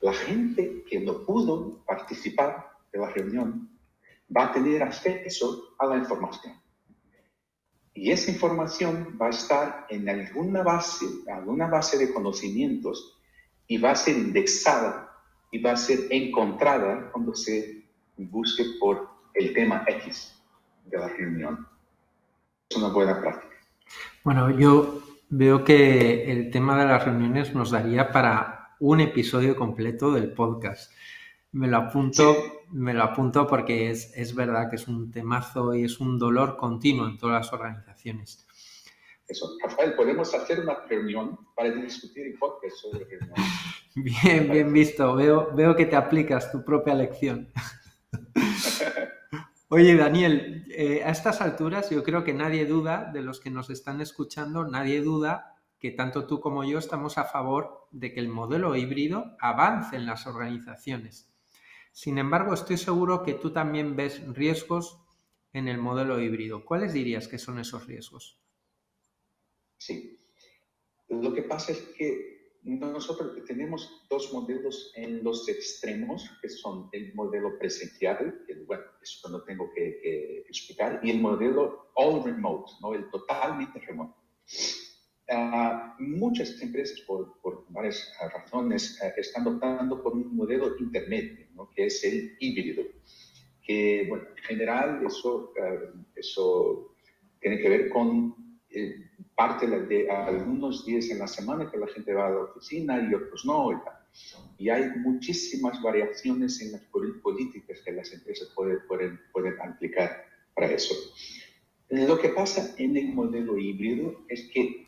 La 0.00 0.12
gente 0.12 0.84
que 0.88 1.00
no 1.00 1.24
pudo 1.24 1.82
participar 1.86 2.68
de 2.92 2.98
la 3.00 3.08
reunión 3.10 3.70
va 4.34 4.46
a 4.46 4.52
tener 4.52 4.82
acceso 4.82 5.74
a 5.78 5.86
la 5.86 5.96
información. 5.96 6.60
Y 7.94 8.10
esa 8.10 8.30
información 8.30 9.18
va 9.20 9.26
a 9.26 9.30
estar 9.30 9.86
en 9.90 10.08
alguna 10.08 10.62
base, 10.62 11.06
alguna 11.26 11.66
base 11.68 11.98
de 11.98 12.12
conocimientos 12.12 13.18
y 13.66 13.78
va 13.78 13.92
a 13.92 13.96
ser 13.96 14.16
indexada 14.16 15.11
y 15.52 15.60
va 15.60 15.72
a 15.72 15.76
ser 15.76 16.00
encontrada 16.10 17.12
cuando 17.12 17.34
se 17.34 17.84
busque 18.16 18.64
por 18.80 19.08
el 19.34 19.54
tema 19.54 19.84
X 19.86 20.34
de 20.86 20.98
la 20.98 21.08
reunión. 21.08 21.68
Es 22.68 22.76
una 22.76 22.88
buena 22.88 23.20
práctica. 23.20 23.54
Bueno, 24.24 24.50
yo 24.50 25.02
veo 25.28 25.62
que 25.62 26.32
el 26.32 26.50
tema 26.50 26.78
de 26.78 26.86
las 26.86 27.04
reuniones 27.04 27.54
nos 27.54 27.70
daría 27.70 28.10
para 28.10 28.74
un 28.80 29.00
episodio 29.00 29.54
completo 29.54 30.10
del 30.10 30.32
podcast. 30.32 30.90
Me 31.52 31.68
lo 31.68 31.76
apunto 31.76 32.34
me 32.72 32.94
lo 32.94 33.02
apunto 33.02 33.46
porque 33.46 33.90
es, 33.90 34.12
es, 34.16 34.34
verdad 34.34 34.70
que 34.70 34.76
es 34.76 34.88
un 34.88 35.10
temazo 35.10 35.74
y 35.74 35.84
es 35.84 36.00
un 36.00 36.18
dolor 36.18 36.56
continuo 36.56 37.06
en 37.06 37.18
todas 37.18 37.44
las 37.44 37.52
organizaciones. 37.52 38.46
Rafael, 39.62 39.94
podemos 39.94 40.34
hacer 40.34 40.60
una 40.60 40.74
reunión 40.88 41.38
para 41.54 41.70
discutir 41.70 42.26
hipótesis 42.26 42.80
sobre 42.80 43.04
reunión. 43.04 43.34
Bien, 43.94 44.50
bien 44.50 44.72
visto. 44.72 45.14
Veo, 45.14 45.50
veo 45.54 45.76
que 45.76 45.84
te 45.84 45.96
aplicas 45.96 46.50
tu 46.50 46.64
propia 46.64 46.94
lección. 46.94 47.52
Oye, 49.68 49.96
Daniel, 49.96 50.64
eh, 50.70 51.02
a 51.04 51.10
estas 51.10 51.42
alturas 51.42 51.90
yo 51.90 52.02
creo 52.02 52.24
que 52.24 52.32
nadie 52.32 52.64
duda, 52.64 53.10
de 53.12 53.20
los 53.20 53.38
que 53.38 53.50
nos 53.50 53.68
están 53.68 54.00
escuchando, 54.00 54.66
nadie 54.66 55.02
duda 55.02 55.56
que 55.78 55.90
tanto 55.90 56.26
tú 56.26 56.40
como 56.40 56.64
yo 56.64 56.78
estamos 56.78 57.18
a 57.18 57.24
favor 57.24 57.86
de 57.90 58.12
que 58.14 58.20
el 58.20 58.28
modelo 58.28 58.76
híbrido 58.76 59.36
avance 59.40 59.96
en 59.96 60.06
las 60.06 60.26
organizaciones. 60.26 61.30
Sin 61.90 62.18
embargo, 62.18 62.54
estoy 62.54 62.78
seguro 62.78 63.22
que 63.22 63.34
tú 63.34 63.50
también 63.50 63.96
ves 63.96 64.22
riesgos 64.34 65.00
en 65.52 65.68
el 65.68 65.78
modelo 65.78 66.20
híbrido. 66.20 66.64
¿Cuáles 66.64 66.92
dirías 66.92 67.28
que 67.28 67.38
son 67.38 67.58
esos 67.58 67.86
riesgos? 67.86 68.41
Sí. 69.84 70.16
Lo 71.08 71.34
que 71.34 71.42
pasa 71.42 71.72
es 71.72 71.78
que 71.98 72.56
nosotros 72.62 73.44
tenemos 73.46 74.06
dos 74.08 74.32
modelos 74.32 74.92
en 74.94 75.24
los 75.24 75.48
extremos, 75.48 76.30
que 76.40 76.48
son 76.48 76.88
el 76.92 77.12
modelo 77.14 77.58
presencial, 77.58 78.44
que 78.46 78.54
bueno, 78.64 78.84
eso 79.02 79.28
no 79.28 79.42
tengo 79.42 79.72
que, 79.74 80.44
explicar, 80.48 81.00
y 81.02 81.10
el 81.10 81.20
modelo 81.20 81.90
all 81.94 82.22
remote, 82.22 82.70
¿no? 82.80 82.94
el 82.94 83.10
totalmente 83.10 83.80
remoto. 83.80 84.14
Uh, 85.28 86.00
muchas 86.00 86.60
empresas, 86.60 87.00
por, 87.00 87.40
por 87.40 87.64
varias 87.70 88.12
razones, 88.32 89.00
uh, 89.02 89.18
están 89.18 89.46
optando 89.48 90.00
por 90.02 90.12
un 90.12 90.36
modelo 90.36 90.76
intermedio, 90.78 91.46
¿no? 91.54 91.70
que 91.70 91.86
es 91.86 92.04
el 92.04 92.36
híbrido. 92.38 92.84
Que, 93.62 94.06
bueno, 94.08 94.28
en 94.36 94.42
general, 94.44 95.04
eso, 95.04 95.52
uh, 95.56 96.04
eso 96.14 96.94
tiene 97.40 97.58
que 97.58 97.68
ver 97.68 97.88
con 97.88 98.42
eh, 98.74 99.10
parte 99.34 99.66
de 99.66 100.10
algunos 100.10 100.84
días 100.84 101.08
en 101.10 101.18
la 101.18 101.26
semana 101.26 101.70
que 101.70 101.78
la 101.78 101.86
gente 101.88 102.12
va 102.12 102.26
a 102.26 102.30
la 102.30 102.42
oficina 102.42 103.00
y 103.00 103.14
otros 103.14 103.44
no. 103.44 103.82
Y, 104.58 104.68
hay 104.68 104.90
muchísimas 104.96 105.80
variaciones 105.82 106.60
en 106.60 106.72
las 106.72 106.82
políticas 107.22 107.80
que 107.84 107.92
las 107.92 108.12
empresas 108.12 108.48
pueden, 108.54 108.78
pueden, 108.86 109.18
pueden 109.32 109.60
aplicar 109.60 110.24
para 110.54 110.70
eso. 110.70 110.94
Lo 111.88 112.18
que 112.18 112.28
pasa 112.30 112.74
en 112.78 112.96
el 112.96 113.14
modelo 113.14 113.58
híbrido 113.58 114.14
es 114.28 114.48
que 114.52 114.86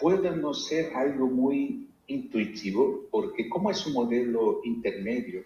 puede 0.00 0.34
no 0.36 0.54
ser 0.54 0.94
algo 0.94 1.26
muy 1.26 1.88
intuitivo, 2.06 3.06
porque 3.10 3.48
como 3.48 3.70
es 3.70 3.84
un 3.86 3.94
modelo 3.94 4.60
intermedio, 4.64 5.44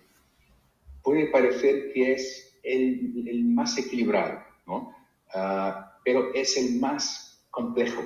puede 1.03 1.27
parecer 1.27 1.93
que 1.93 2.13
es 2.13 2.59
el, 2.63 3.25
el 3.27 3.45
más 3.45 3.79
equilibrado, 3.79 4.43
¿no? 4.67 4.95
Uh, 5.35 5.85
pero 6.05 6.35
es 6.35 6.57
el 6.57 6.81
más 6.81 7.30
complejo, 7.51 8.03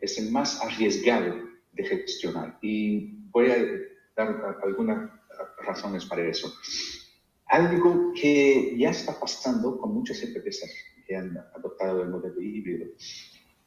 es 0.00 0.18
el 0.18 0.30
más 0.30 0.60
arriesgado 0.62 1.34
de 1.72 1.84
gestionar. 1.84 2.58
Y 2.62 3.12
voy 3.30 3.50
a 3.50 3.56
dar 4.16 4.58
algunas 4.62 5.10
razones 5.64 6.04
para 6.06 6.26
eso. 6.26 6.52
Algo 7.46 8.12
que 8.14 8.76
ya 8.76 8.90
está 8.90 9.18
pasando 9.18 9.78
con 9.78 9.94
muchas 9.94 10.22
empresas 10.22 10.70
que 11.06 11.16
han 11.16 11.36
adoptado 11.56 12.02
el 12.02 12.10
modelo 12.10 12.40
híbrido 12.40 12.86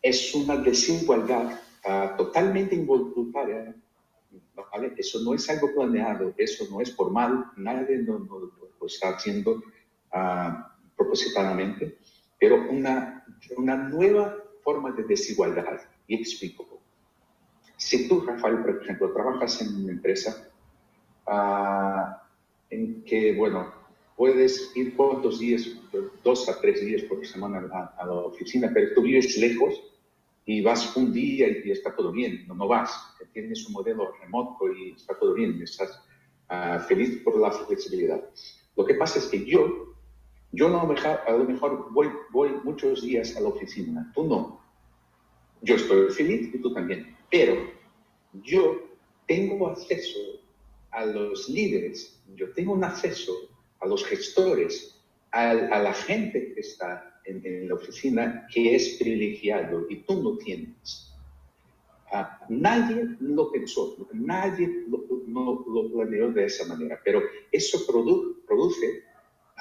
es 0.02 0.34
una 0.36 0.58
desigualdad 0.58 1.60
totalmente 2.17 2.76
involuntaria. 2.76 3.76
¿vale? 4.72 4.94
Eso 4.98 5.20
no 5.24 5.34
es 5.34 5.50
algo 5.50 5.74
planeado, 5.74 6.34
eso 6.38 6.65
no 6.70 6.82
es 6.82 6.96
formal, 6.96 7.46
nadie 7.58 7.98
lo, 7.98 8.28
está 8.86 9.10
haciendo 9.10 9.62
uh, 10.13 10.54
propositadamente, 10.96 11.98
pero 12.39 12.70
una, 12.70 13.26
una 13.58 13.76
nueva 13.76 14.40
forma 14.63 14.91
de 14.91 15.04
desigualdad. 15.04 15.82
Y 16.08 16.15
explico. 16.15 16.82
Si 17.78 18.08
tú, 18.08 18.21
Rafael, 18.21 18.62
por 18.62 18.82
ejemplo, 18.82 19.12
trabajas 19.12 19.62
en 19.62 19.84
una 19.84 19.91
empresa 19.91 20.50
uh, 21.28 22.13
en 22.69 23.04
que, 23.04 23.36
bueno, 23.36 23.74
puedes 24.15 24.71
ir 24.76 24.95
cuántos 24.95 25.39
días, 25.39 25.67
dos 26.24 26.47
a 26.47 26.60
tres 26.62 26.86
días 26.86 27.04
por 27.04 27.26
semana 27.26 27.67
a, 27.74 28.02
a 28.02 28.06
la 28.06 28.13
oficina, 28.13 28.69
pero 28.74 28.93
tú 28.93 29.02
vives 29.02 29.38
lejos, 29.38 29.82
y 30.45 30.62
vas 30.62 30.95
un 30.95 31.13
día 31.13 31.47
y, 31.47 31.71
está 31.71 31.95
todo 31.95 32.12
bien, 32.12 32.45
no, 32.47 32.56
no 32.56 32.67
vas, 32.67 32.91
tienes 33.34 33.65
un 33.67 33.74
modelo 33.74 34.12
remoto 34.19 34.71
y 34.74 34.91
está 34.91 35.17
todo 35.17 35.34
bien, 35.34 35.62
estás 35.62 36.04
uh, 36.50 36.80
feliz 36.88 37.21
por 37.24 37.39
la 37.39 37.52
flexibilidad. 37.52 38.21
Lo 38.76 38.86
que 38.86 38.95
pasa 38.95 39.19
es 39.19 39.28
que 39.28 39.45
yo, 39.45 39.90
yo 40.51 40.69
no, 40.69 40.81
a 40.81 41.31
lo 41.31 41.43
mejor 41.45 41.91
voy, 41.91 42.09
voy 42.31 42.51
muchos 42.63 43.01
días 43.01 43.35
a 43.37 43.41
la 43.41 43.49
oficina, 43.49 44.11
tú 44.13 44.25
no. 44.25 44.61
Yo 45.61 45.75
estoy 45.75 46.09
feliz 46.11 46.53
y 46.53 46.57
tú 46.57 46.73
también, 46.73 47.15
pero 47.29 47.55
yo 48.43 48.81
tengo 49.27 49.67
acceso 49.67 50.19
a 50.91 51.05
los 51.05 51.47
líderes, 51.47 52.21
yo 52.35 52.51
tengo 52.53 52.73
un 52.73 52.83
acceso 52.83 53.33
a 53.79 53.87
los 53.87 54.03
gestores, 54.05 54.99
a, 55.31 55.51
a 55.51 55.79
la 55.79 55.93
gente 55.93 56.53
que 56.53 56.59
está 56.59 57.21
en, 57.25 57.67
la 57.67 57.75
oficina 57.75 58.47
que 58.53 58.75
es 58.75 58.97
privilegiado 58.99 59.85
y 59.89 59.97
tú 60.03 60.21
no 60.21 60.37
tienes. 60.37 61.07
Ah, 62.11 62.45
nadie 62.49 63.15
lo 63.21 63.51
pensó, 63.51 63.95
nadie 64.11 64.85
lo, 64.89 65.05
no 65.27 65.65
lo 65.65 65.91
planeó 65.93 66.29
de 66.31 66.45
esa 66.45 66.65
manera, 66.65 66.99
pero 67.05 67.21
eso 67.51 67.85
produ 67.87 68.43
produce 68.45 69.11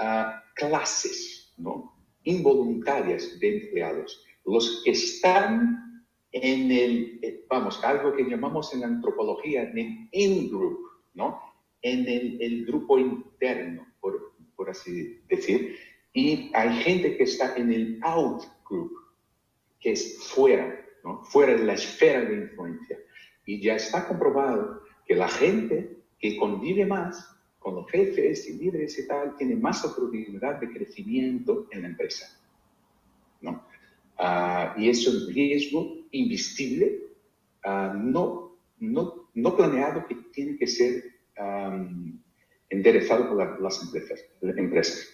uh, 0.00 0.40
clases 0.54 1.52
¿no? 1.58 1.94
involuntarias 2.24 3.38
de 3.38 3.64
empleados. 3.64 4.24
Los 4.44 4.82
que 4.84 4.92
están 4.92 6.04
en 6.32 6.70
el, 6.70 7.18
eh, 7.22 7.44
vamos, 7.48 7.82
algo 7.84 8.14
que 8.14 8.24
llamamos 8.24 8.72
en 8.74 8.84
antropología 8.84 9.62
en 9.62 9.78
el 9.78 10.08
in-group, 10.12 10.78
¿no? 11.14 11.40
en 11.82 12.06
el, 12.06 12.40
el, 12.40 12.66
grupo 12.66 12.98
interno, 12.98 13.86
por, 14.00 14.34
por 14.54 14.70
así 14.70 15.20
decir, 15.28 15.76
y 16.12 16.50
hay 16.54 16.76
gente 16.82 17.16
que 17.16 17.24
está 17.24 17.56
en 17.56 17.72
el 17.72 17.98
out 18.02 18.44
group, 18.68 18.92
que 19.80 19.92
es 19.92 20.18
fuera, 20.18 20.84
¿no? 21.04 21.24
fuera 21.24 21.54
de 21.54 21.64
la 21.64 21.74
esfera 21.74 22.22
de 22.22 22.34
influencia. 22.36 22.98
Y 23.46 23.60
ya 23.60 23.76
está 23.76 24.06
comprobado 24.06 24.82
que 25.06 25.14
la 25.14 25.28
gente 25.28 26.02
que 26.18 26.36
convive 26.36 26.84
más 26.84 27.39
con 27.60 27.76
los 27.76 27.90
jefes 27.90 28.48
y 28.48 28.54
líderes 28.54 28.98
y 28.98 29.06
tal, 29.06 29.36
tiene 29.36 29.54
más 29.54 29.84
oportunidad 29.84 30.58
de 30.58 30.70
crecimiento 30.70 31.68
en 31.70 31.82
la 31.82 31.88
empresa. 31.88 32.26
¿no? 33.42 33.64
Uh, 34.18 34.80
y 34.80 34.88
es 34.88 35.06
un 35.06 35.32
riesgo 35.32 35.98
invisible, 36.10 37.00
uh, 37.64 37.94
no, 37.94 38.56
no, 38.80 39.30
no, 39.34 39.56
planeado, 39.56 40.06
que 40.06 40.16
tiene 40.32 40.56
que 40.58 40.66
ser 40.66 41.04
enderezado 42.68 43.28
por 43.28 43.36
la, 43.38 43.58
las 43.58 43.82
empresas. 43.82 44.20
empresas. 44.42 45.08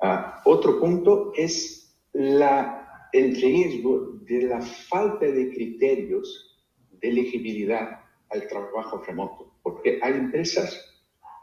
Ah, 0.00 0.40
otro 0.44 0.78
punto 0.78 1.32
es 1.36 1.96
la, 2.12 3.08
el 3.12 3.34
riesgo 3.34 4.18
de 4.22 4.42
la 4.42 4.60
falta 4.60 5.26
de 5.26 5.50
criterios 5.52 6.62
de 7.00 7.08
elegibilidad 7.08 8.00
al 8.30 8.46
trabajo 8.48 9.02
remoto, 9.04 9.52
porque 9.62 9.98
hay 10.02 10.12
empresas 10.12 10.93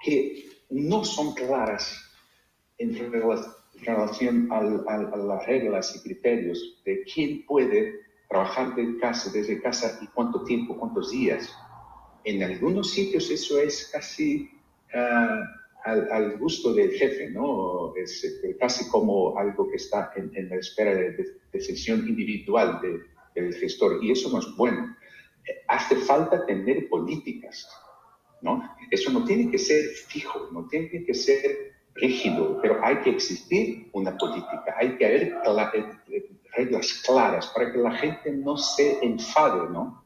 que 0.04 0.50
no 0.70 1.04
son 1.04 1.34
claras 1.34 1.98
en 2.78 2.96
relación 3.84 4.52
a, 4.52 4.62
las 4.62 5.46
reglas 5.46 5.96
y 5.96 6.02
criterios 6.02 6.82
de 6.86 7.04
quién 7.04 7.46
puede 7.46 8.02
trabajar 8.30 8.74
desde 8.76 9.62
casa 9.62 10.00
y 10.02 10.08
cuánto 10.08 10.44
tiempo, 10.44 10.78
cuántos 10.78 11.12
días. 11.12 11.54
En 12.24 12.42
algunos 12.44 12.92
sitios 12.92 13.30
eso 13.30 13.60
es 13.60 13.90
casi 13.92 14.50
uh, 14.94 15.44
al, 15.84 16.38
gusto 16.38 16.74
del 16.74 16.92
jefe, 16.92 17.30
¿no? 17.32 17.96
Es 17.96 18.24
este, 18.24 18.56
casi 18.58 18.88
como 18.90 19.38
algo 19.38 19.70
que 19.70 19.78
está 19.78 20.12
en, 20.16 20.50
la 20.50 20.56
espera 20.56 20.94
de, 20.94 21.42
decisión 21.52 22.08
individual 22.08 22.80
del 23.36 23.54
gestor 23.56 24.04
y 24.04 24.12
eso 24.12 24.30
no 24.30 24.40
es 24.40 24.56
bueno. 24.56 24.96
Hace 25.68 25.96
falta 25.98 26.46
tener 26.46 26.88
políticas, 26.88 27.68
¿no? 28.42 28.76
Eso 28.90 29.12
no 29.12 29.24
tiene 29.24 29.50
que 29.50 29.58
ser 29.58 29.90
fijo, 30.08 30.50
no 30.52 30.68
tiene 30.68 30.90
que 30.90 31.14
ser 31.14 31.72
rígido, 31.96 32.60
pero 32.62 32.84
hay 32.84 32.98
que 33.02 33.12
existir 33.12 33.90
una 33.94 34.18
política, 34.18 34.76
hay 34.78 34.98
que 34.98 35.06
haber 35.06 35.36
eh, 36.10 36.30
reglas 36.56 37.02
claras 37.06 37.48
para 37.48 37.72
que 37.72 37.78
la 37.78 37.92
gente 37.92 38.32
no 38.32 38.58
se 38.58 39.04
enfade, 39.04 39.70
¿no? 39.70 40.04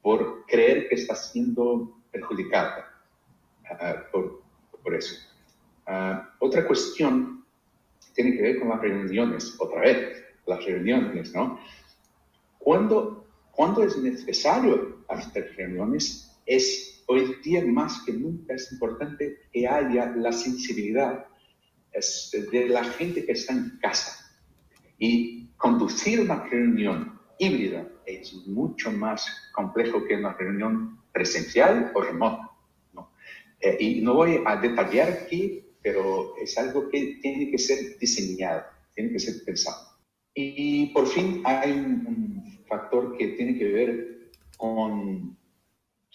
Por 0.00 0.44
creer 0.46 0.88
que 0.88 0.96
está 0.96 1.14
siendo 1.14 2.02
perjudicada 2.10 2.88
uh, 3.70 4.42
por, 4.82 4.94
eso. 4.94 5.14
Uh, 5.86 6.18
otra 6.40 6.66
cuestión 6.66 7.44
tiene 8.14 8.36
que 8.36 8.42
ver 8.42 8.58
con 8.58 8.68
las 8.68 8.80
reuniones, 8.80 9.56
otra 9.58 9.80
vez, 9.80 10.24
las 10.46 10.64
reuniones, 10.64 11.32
¿no? 11.32 11.58
Cuando, 12.58 13.26
cuando 13.52 13.82
es 13.82 13.96
necesario 13.96 15.04
hacer 15.08 15.54
reuniones, 15.56 16.36
es 16.46 17.01
hoy 17.06 17.36
día 17.42 17.64
más 17.64 18.02
que 18.04 18.12
nunca 18.12 18.54
es 18.54 18.72
importante 18.72 19.38
que 19.52 19.66
haya 19.66 20.06
la 20.16 20.32
sensibilidad 20.32 21.26
de 22.52 22.68
la 22.68 22.84
gente 22.84 23.24
que 23.24 23.32
está 23.32 23.52
en 23.52 23.78
casa. 23.80 24.18
Y 24.98 25.48
conducir 25.56 26.20
una 26.20 26.44
reunión 26.44 27.20
híbrida 27.38 27.86
es 28.06 28.34
mucho 28.46 28.90
más 28.92 29.26
complejo 29.52 30.04
que 30.04 30.16
una 30.16 30.32
reunión 30.34 31.00
presencial 31.12 31.92
o 31.94 32.00
remota. 32.00 32.50
¿no? 32.92 33.12
Eh, 33.60 33.76
y 33.80 34.00
no 34.00 34.14
voy 34.14 34.40
a 34.44 34.56
detallar 34.56 35.08
aquí, 35.10 35.64
pero 35.82 36.36
es 36.36 36.56
algo 36.56 36.88
que 36.88 37.18
tiene 37.20 37.50
que 37.50 37.58
ser 37.58 37.98
diseñado, 37.98 38.62
tiene 38.94 39.12
que 39.12 39.18
ser 39.18 39.44
pensado. 39.44 39.92
Y, 40.34 40.86
por 40.94 41.06
fin 41.06 41.42
hay 41.44 41.72
un, 41.72 42.42
factor 42.66 43.18
que 43.18 43.28
tiene 43.28 43.58
que 43.58 43.68
ver 43.68 44.30
con 44.56 45.36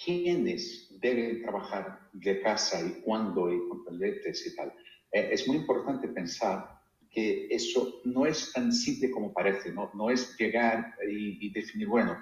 quiénes 0.04 0.88
deben 1.00 1.42
trabajar 1.42 2.10
de 2.14 2.42
casa 2.42 2.86
y 2.86 3.02
cuándo 3.02 3.52
y 3.52 3.60
con 3.70 3.84
y 4.02 4.56
tal. 4.56 4.74
Eh, 5.12 5.30
es 5.32 5.48
muy 5.48 5.58
importante 5.58 6.08
pensar 6.10 6.78
que 7.10 7.48
eso 7.50 8.02
no 8.06 8.26
es 8.26 8.52
tan 8.54 8.72
simple 8.72 9.10
como 9.12 9.34
parece, 9.34 9.72
no, 9.72 9.90
no 9.94 10.10
es 10.10 10.38
llegar 10.38 10.94
y, 11.10 11.48
y 11.48 11.52
definir, 11.52 11.88
bueno, 11.88 12.18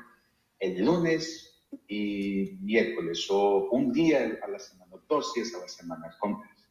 el 0.60 0.86
lunes 0.86 1.56
y 1.88 2.58
miércoles 2.62 3.28
o 3.30 3.70
un 3.72 3.92
día 3.92 4.40
a 4.42 4.48
la 4.48 4.60
semana, 4.60 4.96
o 4.96 5.02
dos 5.08 5.34
días 5.34 5.54
a 5.56 5.60
la 5.60 5.68
semana. 5.68 6.16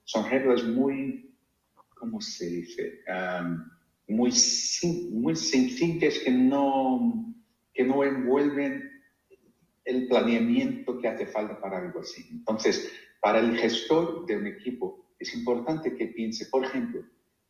son 0.04 0.30
reglas 0.30 0.64
muy, 0.64 1.34
¿cómo 1.98 2.20
se 2.20 2.46
dice? 2.46 3.00
muy, 4.08 4.32
muy 5.12 5.36
sencillas 5.36 6.18
que 6.18 6.30
no, 6.30 7.34
que 7.72 7.84
no 7.84 8.04
envuelven 8.04 8.93
el 9.84 10.08
planeamiento 10.08 10.98
que 10.98 11.08
hace 11.08 11.26
falta 11.26 11.60
para 11.60 11.78
algo 11.78 12.00
así. 12.00 12.26
Entonces, 12.30 12.90
para 13.20 13.40
el 13.40 13.56
gestor 13.56 14.26
de 14.26 14.36
un 14.36 14.46
equipo 14.46 15.14
es 15.18 15.34
importante 15.34 15.94
que 15.94 16.08
piense, 16.08 16.46
por 16.46 16.64
ejemplo, 16.64 17.02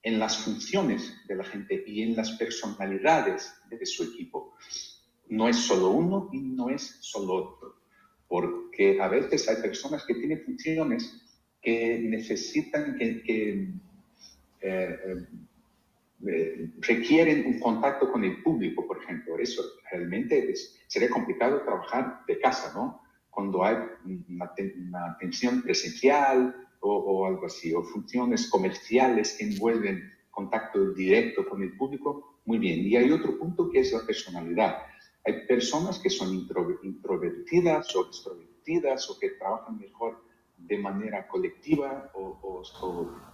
en 0.02 0.18
las 0.18 0.36
funciones 0.38 1.14
de 1.26 1.36
la 1.36 1.44
gente 1.44 1.82
y 1.86 2.02
en 2.02 2.14
las 2.14 2.32
personalidades 2.32 3.54
de 3.70 3.86
su 3.86 4.04
equipo. 4.04 4.54
No 5.28 5.48
es 5.48 5.56
solo 5.56 5.90
uno 5.90 6.28
y 6.32 6.40
no 6.40 6.68
es 6.68 6.98
solo 7.00 7.34
otro, 7.34 7.76
porque 8.28 9.00
a 9.00 9.08
veces 9.08 9.48
hay 9.48 9.56
personas 9.56 10.04
que 10.04 10.14
tienen 10.14 10.44
funciones 10.44 11.20
que 11.62 11.98
necesitan 11.98 12.98
que, 12.98 13.22
eh, 13.26 13.72
eh, 14.60 15.26
eh, 16.26 16.70
requieren 16.80 17.46
un 17.46 17.58
contacto 17.58 18.10
con 18.10 18.24
el 18.24 18.42
público, 18.42 18.86
por 18.86 19.02
ejemplo. 19.02 19.38
Eso 19.38 19.62
realmente 19.90 20.54
sería 20.86 21.10
complicado 21.10 21.62
trabajar 21.62 22.20
de 22.26 22.38
casa, 22.38 22.72
¿no? 22.74 23.02
Cuando 23.30 23.64
hay 23.64 23.76
una, 24.28 25.10
atención 25.10 25.62
presencial 25.62 26.54
o, 26.80 27.26
algo 27.26 27.46
así, 27.46 27.74
o 27.74 27.82
funciones 27.82 28.48
comerciales 28.48 29.36
que 29.38 29.44
envuelven 29.44 30.12
contacto 30.30 30.92
directo 30.92 31.48
con 31.48 31.62
el 31.62 31.76
público, 31.76 32.40
muy 32.44 32.58
bien. 32.58 32.80
Y 32.80 32.96
hay 32.96 33.10
otro 33.10 33.38
punto 33.38 33.70
que 33.70 33.80
es 33.80 33.92
la 33.92 34.06
personalidad. 34.06 34.78
Hay 35.24 35.46
personas 35.46 35.98
que 35.98 36.10
son 36.10 36.34
introvertidas 36.34 37.94
o 37.96 38.06
extrovertidas 38.06 39.10
o 39.10 39.18
que 39.18 39.30
trabajan 39.30 39.78
mejor 39.78 40.22
de 40.58 40.78
manera 40.78 41.26
colectiva 41.26 42.10
o, 42.14 42.62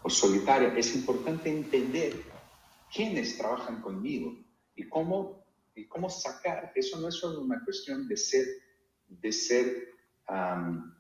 o 0.03 0.11
solitaria. 0.11 0.73
Es 0.77 0.95
importante 0.95 1.51
entender 1.51 2.30
quiénes 2.93 3.39
trabajan 3.39 3.81
conmigo 3.81 4.37
y 4.75 4.89
cómo, 4.89 5.45
y 5.75 5.87
cómo 5.87 6.09
sacar. 6.11 6.73
Eso 6.75 7.01
no 7.01 7.09
es 7.09 7.15
solo 7.15 7.41
una 7.41 7.63
cuestión 7.65 8.09
de 8.09 8.17
ser, 8.17 8.47
de 9.09 9.33
ser 9.33 9.91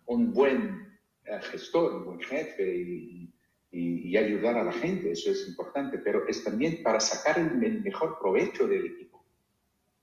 un 0.07 0.33
buen 0.33 0.99
eh, 1.25 1.41
gestor, 1.43 1.95
un 1.95 2.05
buen 2.05 2.21
jefe 2.21 2.77
y, 2.77 3.33
y, 3.71 4.17
ayudar 4.17 4.57
a 4.57 4.65
la 4.65 4.73
gente, 4.73 5.13
eso 5.13 5.31
es 5.31 5.47
importante, 5.47 5.99
pero 5.99 6.27
es 6.27 6.43
también 6.43 6.83
para 6.83 6.99
sacar 6.99 7.39
el, 7.39 7.83
mejor 7.83 8.19
provecho 8.19 8.67
del 8.67 8.87
equipo. 8.87 9.25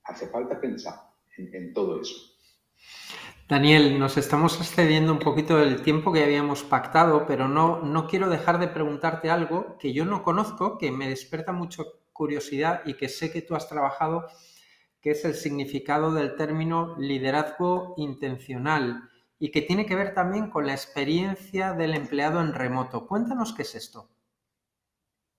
Hace 0.04 0.28
falta 0.28 0.58
pensar 0.58 0.94
en, 1.36 1.54
en 1.54 1.74
todo 1.74 2.00
eso. 2.00 2.37
Daniel, 3.48 3.98
nos 3.98 4.18
estamos 4.18 4.60
excediendo 4.60 5.10
un 5.10 5.18
poquito 5.18 5.56
del 5.56 5.82
tiempo 5.82 6.12
que 6.12 6.22
habíamos 6.22 6.64
pactado, 6.64 7.26
pero 7.26 7.48
no, 7.48 7.80
no 7.80 8.06
quiero 8.06 8.28
dejar 8.28 8.58
de 8.58 8.68
preguntarte 8.68 9.30
algo 9.30 9.78
que 9.78 9.94
yo 9.94 10.04
no 10.04 10.22
conozco, 10.22 10.76
que 10.76 10.90
me 10.90 11.08
despierta 11.08 11.52
mucho 11.52 12.02
curiosidad 12.12 12.82
y 12.84 12.94
que 12.94 13.08
sé 13.08 13.32
que 13.32 13.40
tú 13.40 13.54
has 13.54 13.66
trabajado, 13.66 14.26
que 15.00 15.12
es 15.12 15.24
el 15.24 15.34
significado 15.34 16.12
del 16.12 16.36
término 16.36 16.94
liderazgo 16.98 17.94
intencional 17.96 19.08
y 19.38 19.50
que 19.50 19.62
tiene 19.62 19.86
que 19.86 19.96
ver 19.96 20.12
también 20.12 20.50
con 20.50 20.66
la 20.66 20.74
experiencia 20.74 21.72
del 21.72 21.94
empleado 21.94 22.42
en 22.42 22.52
remoto. 22.52 23.06
Cuéntanos 23.06 23.54
qué 23.54 23.62
es 23.62 23.74
esto. 23.74 24.10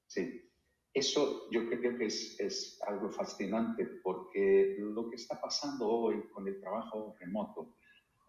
Sí, 0.08 0.49
eso 0.94 1.50
yo 1.52 1.68
creo 1.70 1.98
que 1.98 2.06
es, 2.06 2.40
es 2.40 2.80
algo 2.88 3.10
fascinante 3.12 3.86
porque 4.04 4.78
lo 4.80 5.10
que 5.10 5.16
está 5.16 5.40
pasando 5.40 5.88
hoy 5.88 6.24
con 6.34 6.48
el 6.48 6.60
trabajo 6.60 7.16
remoto, 7.20 7.76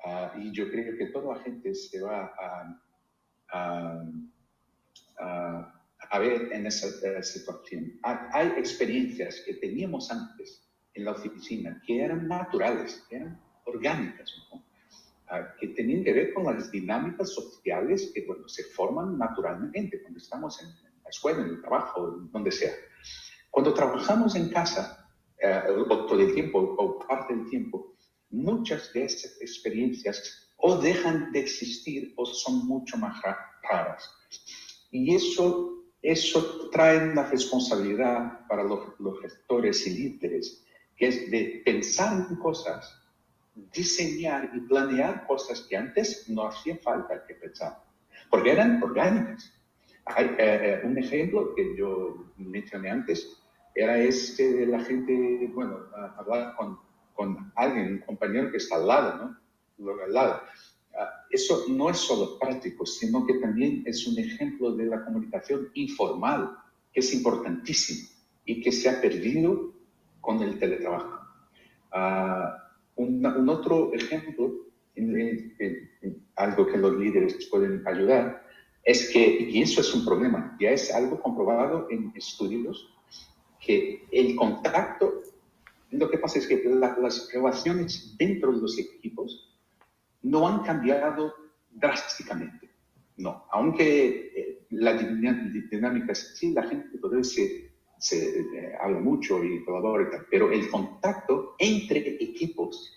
Ah, 0.04 0.32
y 0.38 0.50
yo 0.52 0.70
creo 0.70 0.96
que 0.96 1.06
toda 1.06 1.36
la 1.36 1.42
gente 1.42 1.74
se 1.74 2.00
va 2.00 2.32
a, 2.38 4.02
a, 5.18 6.18
ver 6.18 6.52
en 6.52 6.66
esa, 6.66 7.22
situación. 7.22 7.98
Hay, 8.02 8.48
experiencias 8.56 9.42
que 9.44 9.54
teníamos 9.54 10.10
antes 10.10 10.66
en 10.94 11.04
la 11.04 11.12
oficina 11.12 11.82
que 11.86 12.02
eran 12.02 12.28
naturales, 12.28 13.04
que 13.08 13.16
eran 13.16 13.40
orgánicas, 13.66 14.32
ah, 15.28 15.54
que 15.58 15.68
tenían 15.68 16.02
que 16.02 16.14
ver 16.14 16.32
con 16.32 16.44
las 16.44 16.70
dinámicas 16.70 17.34
sociales 17.34 18.10
que 18.14 18.24
bueno, 18.26 18.48
se 18.48 18.64
forman 18.64 19.18
naturalmente 19.18 20.00
cuando 20.00 20.18
estamos 20.18 20.62
en 20.62 20.89
la 21.10 21.16
escuela, 21.16 21.40
en 21.42 21.50
el 21.50 21.60
trabajo, 21.60 22.18
donde 22.30 22.52
sea. 22.52 22.72
Cuando 23.50 23.74
trabajamos 23.74 24.36
en 24.36 24.48
casa, 24.48 25.08
eh, 25.42 25.62
todo 25.88 26.20
el 26.20 26.32
tiempo 26.34 26.58
o 26.78 26.98
parte 27.00 27.34
del 27.34 27.48
tiempo, 27.48 27.96
muchas 28.30 28.92
de 28.92 29.04
estas 29.04 29.40
experiencias 29.40 30.48
o 30.58 30.76
dejan 30.76 31.32
de 31.32 31.40
existir 31.40 32.12
o 32.16 32.24
son 32.26 32.66
mucho 32.66 32.96
más 32.96 33.20
raras. 33.62 34.08
Y 34.92 35.14
eso, 35.14 35.84
eso 36.00 36.70
trae 36.70 37.10
una 37.10 37.24
responsabilidad 37.24 38.46
para 38.46 38.62
los, 38.62 38.80
gestores 39.20 39.86
y 39.86 39.90
líderes, 39.90 40.64
que 40.96 41.08
es 41.08 41.30
de 41.30 41.62
pensar 41.64 42.26
en 42.28 42.36
cosas, 42.36 43.02
diseñar 43.54 44.50
y 44.54 44.60
planear 44.60 45.26
cosas 45.26 45.62
que 45.62 45.76
antes 45.76 46.28
no 46.28 46.46
hacía 46.46 46.78
falta 46.78 47.24
que 47.26 47.34
pensar, 47.34 47.82
porque 48.30 48.52
eran 48.52 48.80
orgánicas. 48.82 49.52
Eh, 50.18 50.36
eh, 50.38 50.80
un 50.84 50.98
ejemplo 50.98 51.54
que 51.54 51.76
yo 51.76 52.32
mencioné 52.36 52.90
antes, 52.90 53.42
era 53.74 53.98
este 53.98 54.52
de 54.52 54.66
la 54.66 54.80
gente, 54.80 55.50
bueno, 55.54 55.78
hablar 56.16 56.56
con 56.56 56.78
con 57.20 57.52
alguien, 57.54 57.92
un 57.92 57.98
compañero 57.98 58.50
que 58.50 58.56
está 58.56 58.76
al 58.76 58.86
lado, 58.86 59.36
¿no? 59.78 59.92
Al 60.02 60.12
lado. 60.14 60.40
Ah, 60.98 61.26
eso 61.28 61.66
no 61.68 61.90
es 61.90 61.98
solo 61.98 62.38
práctico, 62.38 62.86
sino 62.86 63.26
que 63.26 63.34
también 63.34 63.82
es 63.84 64.06
un 64.06 64.18
ejemplo 64.18 64.72
de 64.72 64.86
la 64.86 65.04
comunicación 65.04 65.68
informal, 65.74 66.56
que 66.90 67.00
es 67.00 67.12
importantísimo 67.12 68.08
y 68.46 68.62
que 68.62 68.72
se 68.72 68.88
ha 68.88 69.02
perdido 69.02 69.74
con 70.22 70.40
el 70.42 70.58
teletrabajo. 70.58 71.20
Uh, 71.92 73.02
un, 73.02 73.48
otro 73.50 73.92
ejemplo, 73.92 74.54
algo 76.36 76.66
que 76.68 76.78
los 76.78 76.96
líderes 76.96 77.46
pueden 77.50 77.86
ayudar, 77.86 78.46
es 78.90 79.08
que, 79.10 79.48
y 79.48 79.62
eso 79.62 79.80
es 79.82 79.94
un 79.94 80.04
problema, 80.04 80.56
ya 80.60 80.70
es 80.70 80.92
algo 80.92 81.20
comprobado 81.20 81.86
en 81.90 82.12
estudios, 82.16 82.92
que 83.64 84.06
el 84.10 84.34
contacto 84.34 85.22
lo 85.92 86.10
que 86.10 86.18
pasa 86.18 86.38
es 86.38 86.46
que 86.46 86.62
las 86.64 86.96
relaciones 86.96 88.16
dentro 88.16 88.52
de 88.52 88.60
los 88.60 88.78
equipos 88.78 89.56
no 90.22 90.46
han 90.46 90.62
cambiado 90.62 91.34
drásticamente. 91.70 92.70
No, 93.16 93.44
aunque 93.50 94.32
eh, 94.34 94.66
la 94.70 94.94
dinámica 94.94 96.12
así, 96.12 96.52
la 96.52 96.62
gente 96.62 96.98
todavía 96.98 97.24
se, 97.24 97.72
se 97.98 98.40
eh, 98.40 98.72
habla 98.80 99.00
mucho 99.00 99.44
y 99.44 99.64
colabora 99.64 100.26
pero 100.30 100.50
el 100.50 100.70
contacto 100.70 101.54
entre 101.58 102.22
equipos 102.22 102.96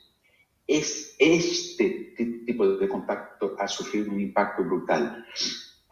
es 0.65 1.15
este 1.19 2.15
tipo 2.45 2.67
de 2.77 2.87
contacto 2.87 3.55
ha 3.59 3.67
sufrido 3.67 4.11
un 4.11 4.21
impacto 4.21 4.63
brutal, 4.63 5.25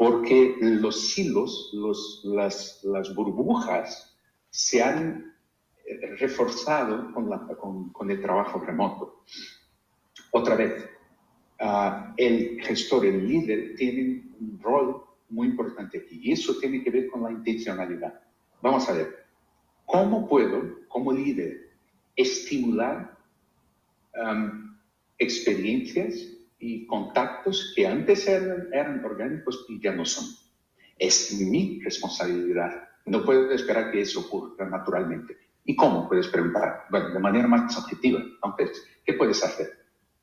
porque 0.01 0.55
los 0.59 1.11
silos, 1.11 1.69
los, 1.73 2.21
las, 2.23 2.83
las 2.83 3.13
burbujas 3.13 4.17
se 4.49 4.81
han 4.81 5.35
reforzado 6.17 7.13
con, 7.13 7.29
la, 7.29 7.45
con, 7.55 8.09
el 8.09 8.19
trabajo 8.19 8.57
remoto. 8.61 9.23
Otra 10.31 10.55
vez, 10.55 10.89
ah, 11.59 12.15
el 12.17 12.59
gestor, 12.63 13.05
el 13.05 13.27
líder, 13.27 13.75
tiene 13.75 14.23
un 14.39 14.59
rol 14.59 15.03
muy 15.29 15.49
importante 15.49 15.99
aquí 15.99 16.19
y 16.19 16.31
eso 16.31 16.57
tiene 16.57 16.83
que 16.83 16.89
ver 16.89 17.07
con 17.07 17.21
la 17.21 17.31
intencionalidad. 17.31 18.23
Vamos 18.59 18.89
a 18.89 18.93
ver, 18.93 19.27
¿cómo 19.85 20.27
puedo, 20.27 20.79
como 20.87 21.13
líder, 21.13 21.69
estimular 22.15 23.15
experiencias 25.19 26.25
y 26.61 26.85
contactos 26.85 27.73
que 27.75 27.87
antes 27.87 28.27
eran, 28.27 28.69
eran 28.71 29.03
orgánicos 29.03 29.65
y 29.67 29.81
ya 29.81 29.93
no 29.93 30.05
son? 30.05 30.25
es 31.01 31.33
mi 31.39 31.81
responsabilidad. 31.83 32.87
No 33.07 33.25
puedo 33.25 33.51
esperar 33.51 33.91
que 33.91 34.01
eso 34.01 34.19
ocurra 34.19 34.69
naturalmente. 34.69 35.35
¿Y 35.65 35.75
cómo 35.75 36.07
puedes 36.07 36.27
preguntar? 36.27 36.85
Bueno, 36.91 37.09
de 37.09 37.19
manera 37.19 37.47
más 37.47 37.75
objetiva. 37.75 38.21
Entonces, 38.43 38.85
¿qué 39.03 39.13
puedes 39.13 39.43
hacer? 39.43 39.67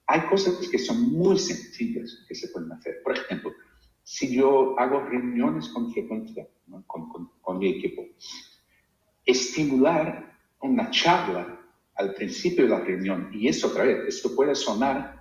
Hay 0.06 0.20
cosas 0.28 0.56
que 0.68 0.78
son 0.78 1.12
muy 1.12 1.36
sencillas 1.36 2.24
que 2.28 2.34
se 2.36 2.48
pueden 2.48 2.70
hacer. 2.70 3.02
Por 3.02 3.18
ejemplo, 3.18 3.52
si 4.04 4.36
yo 4.36 4.78
hago 4.78 5.00
reuniones 5.00 5.68
con 5.70 5.92
frecuencia 5.92 6.46
con, 6.86 7.08
con, 7.40 7.58
mi 7.58 7.70
equipo, 7.70 8.06
estimular 9.26 10.38
una 10.60 10.90
charla 10.90 11.60
al 11.96 12.14
principio 12.14 12.64
de 12.64 12.70
la 12.70 12.80
reunión, 12.80 13.30
y 13.32 13.48
eso 13.48 13.66
otra 13.66 13.82
vez, 13.82 14.06
esto 14.06 14.36
puede 14.36 14.54
sonar 14.54 15.17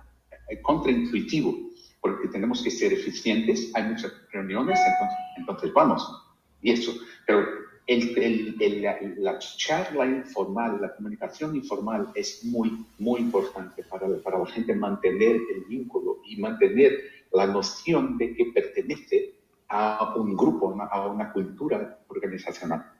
contraintuitivo, 0.62 1.54
porque 2.00 2.28
tenemos 2.28 2.62
que 2.62 2.70
ser 2.70 2.92
eficientes, 2.92 3.70
hay 3.74 3.84
muchas 3.84 4.12
reuniones, 4.32 4.78
entonces, 4.78 5.18
entonces 5.36 5.72
vamos, 5.72 6.24
y 6.62 6.72
eso, 6.72 6.92
pero 7.26 7.46
el, 7.86 8.56
el, 8.60 8.82
la, 8.82 8.98
la, 9.16 9.38
charla 9.38 10.06
informal, 10.06 10.78
la 10.80 10.94
comunicación 10.94 11.56
informal 11.56 12.12
es 12.14 12.44
muy, 12.44 12.84
muy 12.98 13.20
importante 13.20 13.82
para, 13.84 14.06
para 14.22 14.38
la 14.38 14.46
gente 14.46 14.74
mantener 14.74 15.36
el 15.36 15.64
vínculo 15.68 16.20
y 16.26 16.36
mantener 16.36 17.00
la 17.32 17.46
noción 17.46 18.18
de 18.18 18.34
que 18.34 18.46
pertenece 18.46 19.38
a 19.68 20.14
un 20.16 20.36
grupo, 20.36 20.76
a 20.90 21.06
una 21.08 21.32
cultura 21.32 21.98
organizacional. 22.08 22.90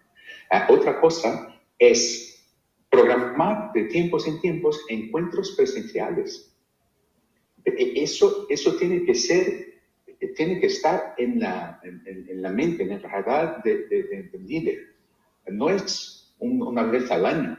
Uh, 0.50 0.72
otra 0.72 1.00
cosa 1.00 1.54
es 1.78 2.46
programar 2.90 3.72
de 3.72 3.84
tiempos 3.84 4.26
en 4.26 4.40
tiempos 4.40 4.84
encuentros 4.88 5.52
presenciales. 5.56 6.54
E, 7.64 8.02
eso, 8.02 8.46
eso 8.48 8.76
tiene 8.76 9.04
que 9.04 9.14
ser 9.14 9.68
tiene 10.36 10.60
que 10.60 10.66
estar 10.66 11.14
en 11.16 11.40
la, 11.40 11.80
en, 11.82 12.02
en 12.06 12.42
la 12.42 12.50
mente, 12.50 12.82
en 12.82 12.92
el 12.92 13.02
radar 13.02 13.62
del 13.62 13.88
de, 13.88 14.02
de, 14.32 14.38
líder. 14.38 14.96
No 15.48 15.70
es 15.70 16.34
un, 16.40 16.62
una 16.62 16.82
vez 16.84 17.10
al 17.10 17.24
año, 17.24 17.56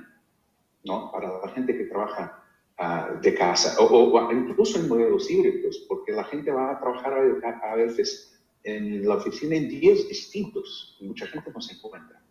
¿no? 0.83 1.11
Para 1.11 1.39
la 1.39 1.49
gente 1.49 1.77
que 1.77 1.85
trabaja 1.85 2.43
uh, 2.79 3.19
de 3.21 3.33
casa, 3.33 3.81
o, 3.81 3.85
o, 3.85 4.31
incluso 4.31 4.79
en 4.79 4.89
modelos 4.89 5.29
híbridos, 5.29 5.85
porque 5.87 6.11
la 6.11 6.25
gente 6.25 6.51
va 6.51 6.71
a 6.71 6.79
trabajar 6.79 7.13
a, 7.13 7.71
a 7.71 7.75
veces 7.75 8.39
en 8.63 9.07
la 9.07 9.15
oficina 9.15 9.55
en 9.55 9.69
días 9.69 10.07
distintos, 10.07 10.97
y 10.99 11.05
mucha 11.05 11.27
gente 11.27 11.51
no 11.53 11.61
se 11.61 11.75
encuentra. 11.75 12.21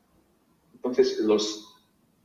Entonces, 0.75 1.19
los, 1.21 1.75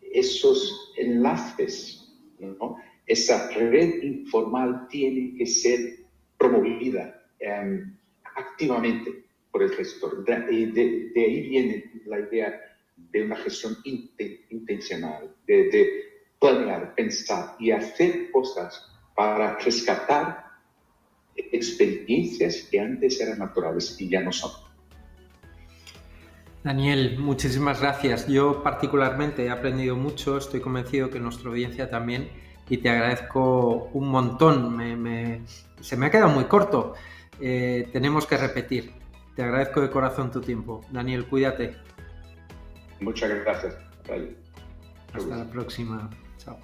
esos 0.01 0.93
enlaces, 0.97 2.13
¿no? 2.39 2.77
Esa 3.05 3.49
red 3.51 4.01
informal 4.01 4.87
tiene 4.89 5.35
que 5.37 5.45
ser 5.45 5.79
promovida 6.37 7.21
eh, 7.39 7.83
activamente 8.35 9.25
por 9.51 9.63
el 9.63 9.71
gestor. 9.71 10.23
De, 10.25 10.35
de, 10.67 11.11
de, 11.13 11.21
ahí 11.21 11.49
viene 11.49 11.91
la 12.05 12.19
idea 12.19 12.59
de 12.95 13.23
una 13.23 13.35
gestión 13.35 13.77
intencional, 14.49 15.35
de, 15.45 15.69
de 15.69 15.89
planear, 16.39 16.95
pensar 16.95 17.55
y 17.59 17.71
hacer 17.71 18.31
cosas 18.31 18.89
para 19.15 19.57
rescatar 19.59 20.43
experiencias 21.35 22.67
que 22.69 22.79
antes 22.79 23.19
eran 23.19 23.39
naturales 23.39 23.99
y 23.99 24.09
ya 24.09 24.21
no 24.21 24.31
son. 24.31 24.51
Daniel, 26.63 27.17
muchísimas 27.19 27.81
gracias. 27.81 28.27
Yo 28.27 28.63
particularmente 28.63 29.43
he 29.45 29.49
aprendido 29.49 29.97
mucho, 29.97 30.37
estoy 30.37 30.61
convencido 30.61 31.09
que 31.09 31.19
nuestra 31.19 31.49
audiencia 31.49 31.89
también 31.89 32.29
y 32.69 32.77
te 32.77 32.89
agradezco 32.89 33.89
un 33.93 34.09
montón. 34.09 34.75
Me, 34.75 34.95
me, 34.95 35.41
se 35.81 35.97
me 35.97 36.07
ha 36.07 36.11
quedado 36.11 36.29
muy 36.29 36.45
corto 36.45 36.95
eh, 37.39 37.89
tenemos 37.91 38.25
que 38.25 38.37
repetir. 38.37 38.93
Te 39.35 39.43
agradezco 39.43 39.81
de 39.81 39.89
corazón 39.89 40.31
tu 40.31 40.41
tiempo. 40.41 40.81
Daniel, 40.91 41.25
cuídate. 41.25 41.75
Muchas 42.99 43.29
gracias. 43.29 43.75
Hasta 45.13 45.35
la 45.35 45.49
próxima. 45.49 46.09
Chao. 46.37 46.57